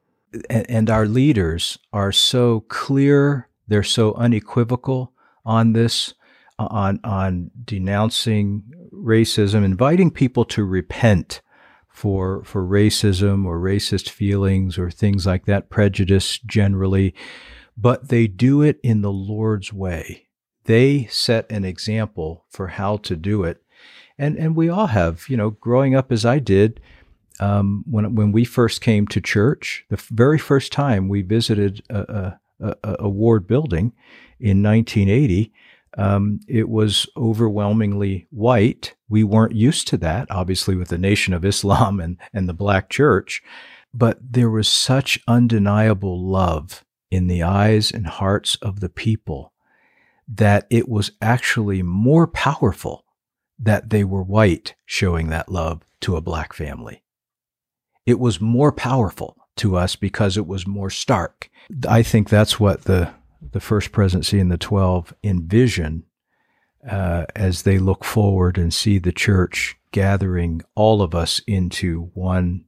and, 0.49 0.69
and 0.69 0.89
our 0.89 1.05
leaders 1.05 1.77
are 1.93 2.11
so 2.11 2.61
clear 2.67 3.47
they're 3.67 3.83
so 3.83 4.13
unequivocal 4.15 5.13
on 5.45 5.73
this 5.73 6.13
on 6.59 6.99
on 7.03 7.51
denouncing 7.63 8.63
racism 9.01 9.63
inviting 9.63 10.11
people 10.11 10.45
to 10.45 10.63
repent 10.63 11.41
for 11.87 12.43
for 12.43 12.65
racism 12.65 13.45
or 13.45 13.59
racist 13.59 14.09
feelings 14.09 14.77
or 14.77 14.89
things 14.89 15.25
like 15.25 15.45
that 15.45 15.69
prejudice 15.69 16.39
generally. 16.39 17.13
But 17.77 18.09
they 18.09 18.27
do 18.27 18.61
it 18.61 18.79
in 18.83 19.01
the 19.01 19.11
Lord's 19.11 19.73
way. 19.73 20.27
They 20.65 21.05
set 21.07 21.51
an 21.51 21.65
example 21.65 22.45
for 22.49 22.67
how 22.67 22.97
to 22.97 23.15
do 23.15 23.43
it. 23.43 23.61
And 24.17 24.37
and 24.37 24.55
we 24.55 24.69
all 24.69 24.87
have 24.87 25.25
you 25.27 25.37
know 25.37 25.51
growing 25.51 25.95
up 25.95 26.11
as 26.11 26.25
I 26.25 26.39
did 26.39 26.79
um, 27.39 27.83
when 27.89 28.15
when 28.15 28.31
we 28.31 28.45
first 28.45 28.81
came 28.81 29.07
to 29.07 29.19
church, 29.19 29.85
the 29.89 30.01
very 30.11 30.37
first 30.37 30.71
time 30.71 31.09
we 31.09 31.23
visited 31.23 31.83
a, 31.89 32.39
a, 32.59 32.75
a, 32.83 32.95
a 32.99 33.09
ward 33.09 33.47
building 33.47 33.93
in 34.39 34.63
1980, 34.63 35.51
um, 35.97 36.39
it 36.47 36.69
was 36.69 37.07
overwhelmingly 37.17 38.27
white. 38.29 38.95
We 39.09 39.23
weren't 39.23 39.55
used 39.55 39.87
to 39.89 39.97
that, 39.97 40.29
obviously, 40.31 40.75
with 40.75 40.89
the 40.89 40.97
Nation 40.97 41.33
of 41.33 41.45
Islam 41.45 41.99
and 41.99 42.17
and 42.33 42.47
the 42.47 42.53
Black 42.53 42.89
Church, 42.89 43.41
but 43.93 44.17
there 44.21 44.49
was 44.49 44.67
such 44.67 45.19
undeniable 45.27 46.25
love 46.25 46.83
in 47.09 47.27
the 47.27 47.43
eyes 47.43 47.91
and 47.91 48.07
hearts 48.07 48.55
of 48.61 48.79
the 48.79 48.89
people 48.89 49.53
that 50.27 50.65
it 50.69 50.87
was 50.87 51.11
actually 51.21 51.81
more 51.81 52.25
powerful 52.25 53.03
that 53.59 53.89
they 53.89 54.03
were 54.03 54.23
white 54.23 54.75
showing 54.85 55.27
that 55.27 55.51
love 55.51 55.81
to 55.99 56.15
a 56.15 56.21
black 56.21 56.53
family 56.53 57.03
it 58.05 58.19
was 58.19 58.41
more 58.41 58.71
powerful 58.71 59.37
to 59.57 59.75
us 59.75 59.95
because 59.95 60.37
it 60.37 60.47
was 60.47 60.65
more 60.65 60.89
stark. 60.89 61.49
I 61.87 62.03
think 62.03 62.29
that's 62.29 62.59
what 62.59 62.83
the 62.83 63.13
the 63.41 63.59
first 63.59 63.91
presidency 63.91 64.39
and 64.39 64.51
the 64.51 64.57
twelve 64.57 65.13
envision 65.23 66.03
uh, 66.89 67.25
as 67.35 67.63
they 67.63 67.77
look 67.79 68.03
forward 68.03 68.57
and 68.57 68.73
see 68.73 68.97
the 68.99 69.11
church 69.11 69.75
gathering 69.91 70.61
all 70.75 71.01
of 71.01 71.13
us 71.13 71.41
into 71.47 72.09
one 72.13 72.65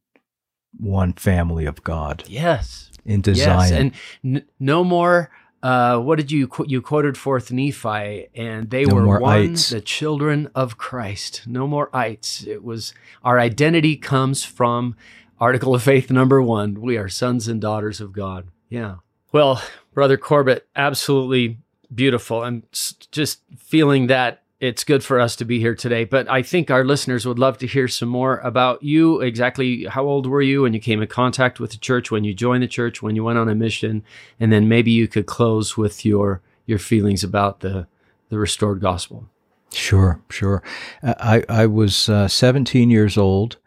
one 0.79 1.13
family 1.13 1.65
of 1.65 1.83
God 1.83 2.23
Yes. 2.27 2.91
into 3.05 3.31
Yes. 3.31 3.69
Zion. 3.69 3.93
And 4.23 4.37
n- 4.37 4.45
no 4.59 4.83
more. 4.83 5.29
Uh, 5.61 5.97
what 5.99 6.17
did 6.17 6.29
you 6.31 6.45
qu- 6.47 6.65
you 6.67 6.81
quoted 6.81 7.17
fourth 7.17 7.49
Nephi, 7.51 8.27
and 8.35 8.69
they 8.69 8.83
No 8.83 8.95
were 8.95 9.19
one, 9.19 9.51
ites. 9.51 9.69
the 9.69 9.79
children 9.79 10.49
of 10.53 10.77
Christ. 10.77 11.43
No 11.47 11.67
more 11.67 11.89
ites. 11.95 12.45
It 12.45 12.63
was 12.65 12.93
our 13.23 13.39
identity 13.39 13.95
comes 13.95 14.43
from 14.43 14.95
Article 15.39 15.73
of 15.73 15.81
Faith 15.83 16.11
number 16.11 16.41
one. 16.41 16.81
We 16.81 16.97
are 16.97 17.07
sons 17.07 17.47
and 17.47 17.61
daughters 17.61 18.01
of 18.01 18.11
God. 18.11 18.47
Yeah. 18.69 18.95
Well, 19.33 19.63
brother 19.95 20.15
Corbitt, 20.15 20.61
absolutely 20.75 21.57
beautiful. 21.93 22.43
I'm 22.43 22.63
just 23.11 23.41
feeling 23.57 24.05
that 24.05 24.43
it's 24.59 24.83
good 24.83 25.03
for 25.03 25.19
us 25.19 25.35
to 25.37 25.43
be 25.43 25.59
here 25.59 25.73
today. 25.73 26.05
But 26.05 26.29
I 26.29 26.43
think 26.43 26.69
our 26.69 26.85
listeners 26.85 27.25
would 27.25 27.39
love 27.39 27.57
to 27.57 27.67
hear 27.67 27.87
some 27.87 28.09
more 28.09 28.37
about 28.37 28.83
you. 28.83 29.21
Exactly 29.21 29.85
how 29.85 30.05
old 30.05 30.27
were 30.27 30.43
you 30.43 30.61
when 30.61 30.73
you 30.73 30.79
came 30.79 31.01
in 31.01 31.07
contact 31.07 31.59
with 31.59 31.71
the 31.71 31.77
church, 31.77 32.11
when 32.11 32.23
you 32.23 32.35
joined 32.35 32.61
the 32.61 32.67
church, 32.67 33.01
when 33.01 33.15
you 33.15 33.23
went 33.23 33.39
on 33.39 33.49
a 33.49 33.55
mission, 33.55 34.03
and 34.39 34.53
then 34.53 34.69
maybe 34.69 34.91
you 34.91 35.07
could 35.07 35.25
close 35.25 35.75
with 35.75 36.05
your 36.05 36.41
your 36.67 36.79
feelings 36.79 37.23
about 37.23 37.61
the 37.61 37.87
the 38.29 38.37
restored 38.37 38.81
gospel. 38.81 39.27
Sure, 39.73 40.21
sure. 40.29 40.61
I 41.01 41.43
I 41.49 41.65
was 41.65 42.07
uh, 42.07 42.27
17 42.27 42.91
years 42.91 43.17
old. 43.17 43.57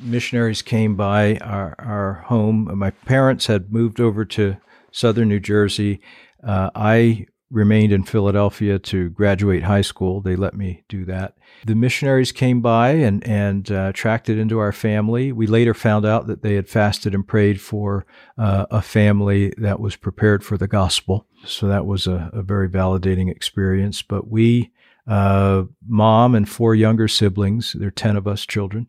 Missionaries 0.00 0.60
came 0.60 0.96
by 0.96 1.36
our 1.36 1.76
our 1.78 2.12
home. 2.26 2.68
My 2.76 2.90
parents 2.90 3.46
had 3.46 3.72
moved 3.72 4.00
over 4.00 4.24
to 4.24 4.56
southern 4.94 5.28
New 5.28 5.40
Jersey. 5.40 6.00
Uh, 6.46 6.70
I 6.74 7.26
remained 7.50 7.92
in 7.92 8.04
Philadelphia 8.04 8.78
to 8.78 9.10
graduate 9.10 9.64
high 9.64 9.80
school. 9.80 10.20
They 10.20 10.36
let 10.36 10.54
me 10.54 10.84
do 10.88 11.04
that. 11.06 11.34
The 11.66 11.74
missionaries 11.74 12.32
came 12.32 12.60
by 12.60 12.90
and 12.90 13.26
and 13.26 13.70
uh, 13.70 13.92
tracked 13.92 14.28
it 14.28 14.38
into 14.38 14.58
our 14.58 14.72
family. 14.72 15.32
We 15.32 15.46
later 15.46 15.74
found 15.74 16.06
out 16.06 16.26
that 16.28 16.42
they 16.42 16.54
had 16.54 16.68
fasted 16.68 17.14
and 17.14 17.26
prayed 17.26 17.60
for 17.60 18.06
uh, 18.38 18.66
a 18.70 18.82
family 18.82 19.52
that 19.58 19.80
was 19.80 19.96
prepared 19.96 20.44
for 20.44 20.56
the 20.56 20.68
gospel. 20.68 21.26
So 21.44 21.66
that 21.68 21.86
was 21.86 22.06
a, 22.06 22.30
a 22.32 22.42
very 22.42 22.68
validating 22.68 23.30
experience. 23.30 24.00
But 24.02 24.28
we, 24.28 24.72
uh, 25.06 25.64
mom 25.86 26.34
and 26.34 26.48
four 26.48 26.74
younger 26.74 27.08
siblings, 27.08 27.72
there 27.72 27.88
are 27.88 27.92
ten 27.92 28.16
of 28.16 28.26
us 28.26 28.46
children, 28.46 28.86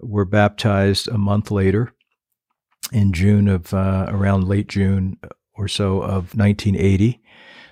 were 0.00 0.24
baptized 0.26 1.08
a 1.08 1.18
month 1.18 1.50
later 1.50 1.94
in 2.92 3.12
June 3.12 3.48
of 3.48 3.72
uh, 3.72 4.06
around 4.08 4.48
late 4.48 4.68
June 4.68 5.18
or 5.54 5.68
so 5.68 6.02
of 6.02 6.34
1980 6.34 7.20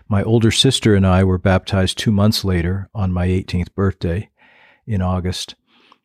my 0.08 0.22
older 0.22 0.50
sister 0.50 0.94
and 0.94 1.06
I 1.06 1.22
were 1.22 1.38
baptized 1.38 1.98
two 1.98 2.10
months 2.10 2.42
later 2.42 2.88
on 2.94 3.12
my 3.12 3.28
18th 3.28 3.74
birthday 3.74 4.30
in 4.86 5.02
August. 5.02 5.54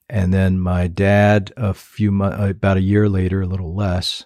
And 0.09 0.33
then 0.33 0.59
my 0.59 0.87
dad 0.87 1.53
a 1.55 1.73
few 1.73 2.11
months, 2.11 2.51
about 2.51 2.77
a 2.77 2.81
year 2.81 3.07
later, 3.07 3.41
a 3.41 3.47
little 3.47 3.73
less. 3.73 4.25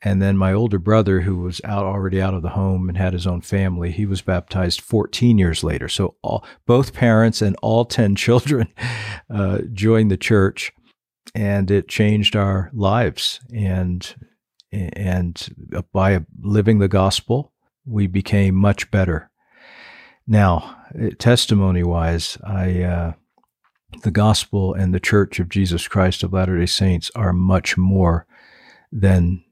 And 0.00 0.20
then 0.20 0.36
my 0.36 0.52
older 0.52 0.78
brother, 0.78 1.20
who 1.20 1.36
was 1.36 1.60
out 1.62 1.84
already 1.84 2.20
out 2.20 2.34
of 2.34 2.42
the 2.42 2.50
home 2.50 2.88
and 2.88 2.96
had 2.96 3.12
his 3.12 3.26
own 3.26 3.42
family, 3.42 3.92
he 3.92 4.06
was 4.06 4.22
baptized 4.22 4.80
14 4.80 5.36
years 5.36 5.62
later. 5.62 5.88
So 5.88 6.16
all, 6.22 6.44
both 6.66 6.94
parents 6.94 7.42
and 7.42 7.54
all 7.60 7.84
10 7.84 8.16
children 8.16 8.72
uh, 9.30 9.58
joined 9.74 10.10
the 10.10 10.16
church, 10.16 10.72
and 11.34 11.70
it 11.70 11.88
changed 11.88 12.36
our 12.36 12.70
lives. 12.72 13.40
And 13.54 14.14
and 14.72 15.54
by 15.92 16.24
living 16.40 16.78
the 16.78 16.88
gospel 16.88 17.52
we 17.84 18.06
became 18.06 18.54
much 18.54 18.90
better. 18.90 19.30
Now, 20.26 20.76
eh, 20.98 21.10
testimony 21.18 21.82
wise, 21.82 22.38
I, 22.44 22.82
uh, 22.82 23.12
the 24.02 24.10
gospel 24.10 24.74
and 24.74 24.94
the 24.94 25.00
church 25.00 25.40
of 25.40 25.48
Jesus 25.48 25.88
Christ 25.88 26.22
of 26.22 26.32
Latter 26.32 26.58
day 26.58 26.66
Saints 26.66 27.10
are 27.14 27.32
much 27.32 27.76
more 27.76 28.26
than, 28.90 29.44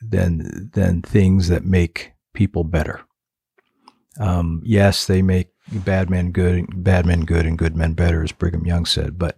than, 0.00 0.70
than 0.72 1.02
things 1.02 1.48
that 1.48 1.64
make 1.64 2.12
people 2.34 2.64
better. 2.64 3.00
Um, 4.18 4.62
yes, 4.64 5.06
they 5.06 5.22
make 5.22 5.48
bad 5.72 6.10
men 6.10 6.32
good, 6.32 6.82
bad 6.82 7.06
men 7.06 7.24
good, 7.24 7.46
and 7.46 7.58
good 7.58 7.76
men 7.76 7.94
better, 7.94 8.22
as 8.22 8.32
Brigham 8.32 8.66
Young 8.66 8.86
said. 8.86 9.18
But 9.18 9.36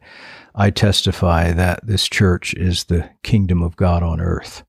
I 0.55 0.71
testify 0.71 1.53
that 1.53 1.87
this 1.87 2.09
church 2.09 2.55
is 2.55 2.85
the 2.85 3.11
kingdom 3.23 3.63
of 3.63 3.77
God 3.77 4.03
on 4.03 4.21
earth 4.21 4.65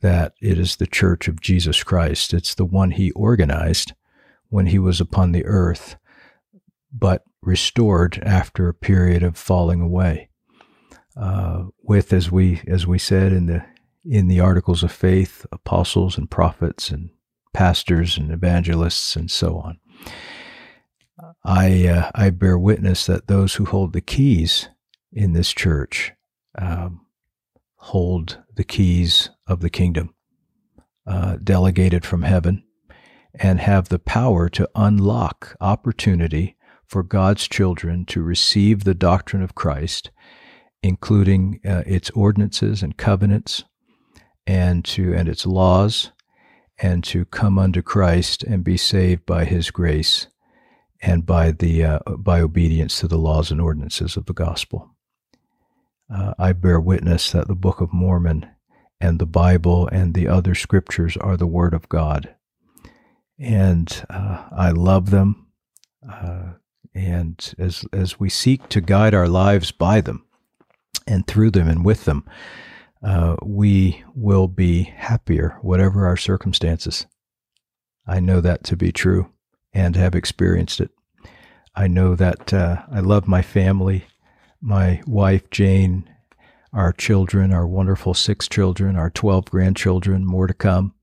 that 0.00 0.34
it 0.40 0.58
is 0.58 0.76
the 0.76 0.86
church 0.86 1.28
of 1.28 1.40
Jesus 1.40 1.82
Christ. 1.82 2.32
It's 2.32 2.54
the 2.54 2.64
one 2.64 2.92
he 2.92 3.10
organized 3.12 3.94
when 4.48 4.66
he 4.66 4.78
was 4.78 5.00
upon 5.00 5.32
the 5.32 5.44
earth, 5.44 5.96
but 6.92 7.24
restored 7.42 8.22
after 8.24 8.68
a 8.68 8.74
period 8.74 9.22
of 9.22 9.36
falling 9.36 9.80
away. 9.80 10.28
Uh, 11.16 11.64
with, 11.82 12.12
as 12.12 12.30
we 12.30 12.62
as 12.68 12.86
we 12.86 12.98
said 12.98 13.32
in 13.32 13.46
the 13.46 13.64
in 14.04 14.28
the 14.28 14.40
articles 14.40 14.84
of 14.84 14.92
faith, 14.92 15.44
apostles 15.50 16.16
and 16.16 16.30
prophets 16.30 16.90
and 16.90 17.10
pastors 17.52 18.16
and 18.16 18.30
evangelists 18.30 19.16
and 19.16 19.30
so 19.30 19.58
on. 19.58 19.80
I 21.44 21.86
uh, 21.86 22.10
I 22.14 22.30
bear 22.30 22.58
witness 22.58 23.06
that 23.06 23.26
those 23.26 23.54
who 23.54 23.64
hold 23.64 23.92
the 23.92 24.00
keys 24.00 24.68
in 25.12 25.32
this 25.32 25.52
church 25.52 26.12
um, 26.56 27.06
hold 27.76 28.38
the 28.54 28.64
keys 28.64 29.30
of 29.46 29.60
the 29.60 29.70
kingdom, 29.70 30.14
uh, 31.06 31.36
delegated 31.42 32.04
from 32.04 32.22
heaven, 32.22 32.64
and 33.34 33.60
have 33.60 33.88
the 33.88 33.98
power 33.98 34.48
to 34.50 34.68
unlock 34.74 35.56
opportunity 35.60 36.56
for 36.86 37.02
God's 37.02 37.46
children 37.48 38.04
to 38.06 38.22
receive 38.22 38.84
the 38.84 38.94
doctrine 38.94 39.42
of 39.42 39.54
Christ, 39.54 40.10
including 40.82 41.60
uh, 41.66 41.82
its 41.86 42.10
ordinances 42.10 42.82
and 42.82 42.96
covenants, 42.96 43.64
and 44.46 44.84
to 44.86 45.14
and 45.14 45.28
its 45.28 45.46
laws, 45.46 46.12
and 46.78 47.04
to 47.04 47.24
come 47.26 47.58
unto 47.58 47.82
Christ 47.82 48.42
and 48.42 48.64
be 48.64 48.76
saved 48.76 49.26
by 49.26 49.44
His 49.44 49.70
grace, 49.70 50.28
and 51.00 51.24
by 51.24 51.52
the 51.52 51.84
uh, 51.84 51.98
by 52.18 52.40
obedience 52.40 52.98
to 53.00 53.08
the 53.08 53.18
laws 53.18 53.50
and 53.50 53.60
ordinances 53.60 54.16
of 54.16 54.26
the 54.26 54.32
gospel 54.32 54.94
uh, 56.12 56.34
I 56.38 56.52
bear 56.52 56.80
witness 56.80 57.32
that 57.32 57.48
the 57.48 57.54
Book 57.54 57.80
of 57.80 57.92
Mormon 57.92 58.48
and 59.00 59.18
the 59.18 59.26
Bible 59.26 59.88
and 59.88 60.14
the 60.14 60.26
other 60.26 60.54
scriptures 60.54 61.16
are 61.16 61.36
the 61.36 61.46
Word 61.46 61.74
of 61.74 61.88
God. 61.88 62.34
And 63.38 64.04
uh, 64.08 64.48
I 64.50 64.70
love 64.70 65.10
them. 65.10 65.46
Uh, 66.10 66.52
and 66.94 67.54
as, 67.58 67.84
as 67.92 68.18
we 68.18 68.28
seek 68.30 68.68
to 68.70 68.80
guide 68.80 69.14
our 69.14 69.28
lives 69.28 69.70
by 69.70 70.00
them 70.00 70.24
and 71.06 71.26
through 71.26 71.50
them 71.50 71.68
and 71.68 71.84
with 71.84 72.04
them, 72.06 72.24
uh, 73.02 73.36
we 73.42 74.02
will 74.14 74.48
be 74.48 74.82
happier, 74.82 75.58
whatever 75.62 76.06
our 76.06 76.16
circumstances. 76.16 77.06
I 78.06 78.18
know 78.18 78.40
that 78.40 78.64
to 78.64 78.76
be 78.76 78.90
true 78.90 79.30
and 79.72 79.96
have 79.96 80.14
experienced 80.14 80.80
it. 80.80 80.90
I 81.74 81.86
know 81.86 82.14
that 82.14 82.52
uh, 82.52 82.82
I 82.90 83.00
love 83.00 83.28
my 83.28 83.42
family 83.42 84.06
my 84.60 85.00
wife, 85.06 85.50
Jane, 85.50 86.08
our 86.72 86.92
children, 86.92 87.52
our 87.52 87.66
wonderful 87.66 88.14
six 88.14 88.48
children, 88.48 88.96
our 88.96 89.10
12 89.10 89.46
grandchildren, 89.46 90.24
more 90.24 90.46
to 90.46 90.54
come. 90.54 90.94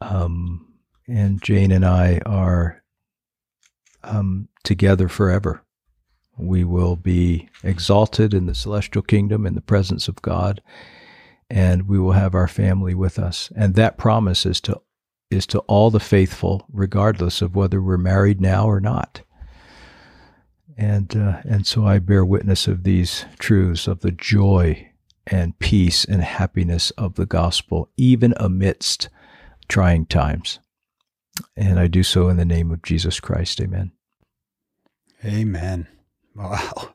Um, 0.00 0.74
and 1.08 1.42
Jane 1.42 1.72
and 1.72 1.84
I 1.84 2.20
are 2.24 2.82
um, 4.02 4.48
together 4.64 5.08
forever. 5.08 5.64
We 6.38 6.64
will 6.64 6.96
be 6.96 7.48
exalted 7.62 8.32
in 8.32 8.46
the 8.46 8.54
celestial 8.54 9.02
kingdom 9.02 9.44
in 9.44 9.54
the 9.54 9.60
presence 9.60 10.08
of 10.08 10.22
God, 10.22 10.62
and 11.50 11.86
we 11.86 11.98
will 11.98 12.12
have 12.12 12.34
our 12.34 12.48
family 12.48 12.94
with 12.94 13.18
us. 13.18 13.52
And 13.54 13.74
that 13.74 13.98
promise 13.98 14.46
is 14.46 14.60
to 14.62 14.80
is 15.30 15.46
to 15.46 15.60
all 15.60 15.90
the 15.90 16.00
faithful, 16.00 16.66
regardless 16.72 17.42
of 17.42 17.54
whether 17.54 17.80
we're 17.80 17.96
married 17.96 18.40
now 18.40 18.66
or 18.66 18.80
not 18.80 19.22
and 20.80 21.14
uh, 21.14 21.42
and 21.44 21.66
so 21.66 21.86
I 21.86 21.98
bear 21.98 22.24
witness 22.24 22.66
of 22.66 22.84
these 22.84 23.26
truths 23.38 23.86
of 23.86 24.00
the 24.00 24.10
joy 24.10 24.90
and 25.26 25.56
peace 25.58 26.06
and 26.06 26.22
happiness 26.22 26.90
of 26.92 27.16
the 27.16 27.26
gospel, 27.26 27.90
even 27.98 28.32
amidst 28.38 29.10
trying 29.68 30.06
times. 30.06 30.58
And 31.54 31.78
I 31.78 31.86
do 31.86 32.02
so 32.02 32.30
in 32.30 32.38
the 32.38 32.46
name 32.46 32.70
of 32.70 32.82
Jesus 32.82 33.20
Christ. 33.20 33.60
Amen. 33.60 33.92
Amen. 35.22 35.86
Wow. 36.34 36.94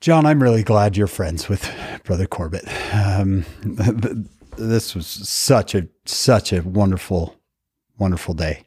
John, 0.00 0.24
I'm 0.24 0.42
really 0.42 0.62
glad 0.62 0.96
you're 0.96 1.06
friends 1.06 1.50
with 1.50 1.70
Brother 2.04 2.26
Corbitt. 2.26 2.66
Um, 2.94 3.44
this 4.56 4.94
was 4.94 5.06
such 5.06 5.74
a 5.74 5.86
such 6.10 6.52
a 6.52 6.62
wonderful, 6.62 7.36
wonderful 7.98 8.34
day. 8.34 8.64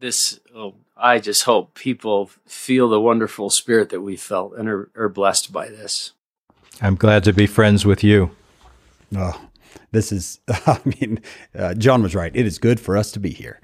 This 0.00 0.40
oh, 0.54 0.74
I 0.96 1.18
just 1.18 1.42
hope 1.42 1.74
people 1.74 2.30
feel 2.46 2.88
the 2.88 3.00
wonderful 3.00 3.50
spirit 3.50 3.88
that 3.90 4.00
we 4.02 4.16
felt 4.16 4.54
and 4.56 4.68
are, 4.68 4.90
are 4.94 5.08
blessed 5.08 5.52
by 5.52 5.68
this. 5.68 6.12
I'm 6.80 6.94
glad 6.94 7.24
to 7.24 7.32
be 7.32 7.46
friends 7.46 7.84
with 7.84 8.04
you. 8.04 8.30
Oh, 9.14 9.48
this 9.90 10.12
is, 10.12 10.40
I 10.48 10.80
mean, 10.84 11.20
uh, 11.56 11.74
John 11.74 12.02
was 12.02 12.14
right. 12.14 12.34
It 12.34 12.46
is 12.46 12.58
good 12.58 12.80
for 12.80 12.96
us 12.96 13.12
to 13.12 13.20
be 13.20 13.30
here. 13.30 13.60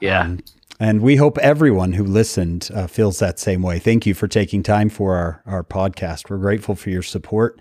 Yeah. 0.00 0.22
Um, 0.22 0.40
and 0.80 1.00
we 1.00 1.16
hope 1.16 1.38
everyone 1.38 1.92
who 1.92 2.04
listened 2.04 2.68
uh, 2.74 2.86
feels 2.86 3.18
that 3.18 3.38
same 3.38 3.62
way. 3.62 3.78
Thank 3.78 4.06
you 4.06 4.14
for 4.14 4.26
taking 4.26 4.62
time 4.62 4.88
for 4.88 5.14
our, 5.14 5.42
our 5.46 5.64
podcast. 5.64 6.28
We're 6.28 6.38
grateful 6.38 6.74
for 6.74 6.90
your 6.90 7.02
support. 7.02 7.58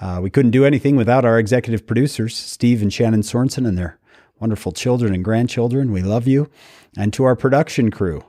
Uh, 0.00 0.20
we 0.22 0.30
couldn't 0.30 0.52
do 0.52 0.64
anything 0.64 0.96
without 0.96 1.24
our 1.24 1.38
executive 1.38 1.86
producers, 1.86 2.36
Steve 2.36 2.80
and 2.80 2.92
Shannon 2.92 3.22
Sorensen, 3.22 3.66
and 3.66 3.76
their 3.76 3.98
wonderful 4.42 4.72
children 4.72 5.14
and 5.14 5.24
grandchildren. 5.24 5.92
We 5.92 6.02
love 6.02 6.26
you. 6.26 6.50
And 6.98 7.12
to 7.12 7.22
our 7.22 7.36
production 7.36 7.92
crew, 7.92 8.24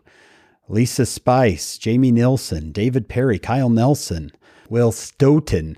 Lisa 0.70 1.08
Spice, 1.08 1.80
Jamie 1.80 2.12
Nilsson, 2.12 2.72
David 2.72 3.10
Perry, 3.10 3.40
Kyle 3.40 3.70
Nelson, 3.70 4.32
Will 4.70 4.92
Stoughton, 4.92 5.76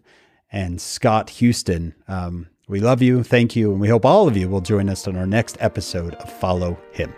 and 0.51 0.81
Scott 0.81 1.29
Houston. 1.31 1.95
Um, 2.09 2.47
we 2.67 2.81
love 2.81 3.01
you, 3.01 3.23
thank 3.23 3.55
you, 3.55 3.71
and 3.71 3.79
we 3.79 3.87
hope 3.87 4.05
all 4.05 4.27
of 4.27 4.35
you 4.35 4.49
will 4.49 4.61
join 4.61 4.89
us 4.89 5.07
on 5.07 5.15
our 5.15 5.25
next 5.25 5.55
episode 5.61 6.15
of 6.15 6.29
Follow 6.29 6.77
Him. 6.91 7.13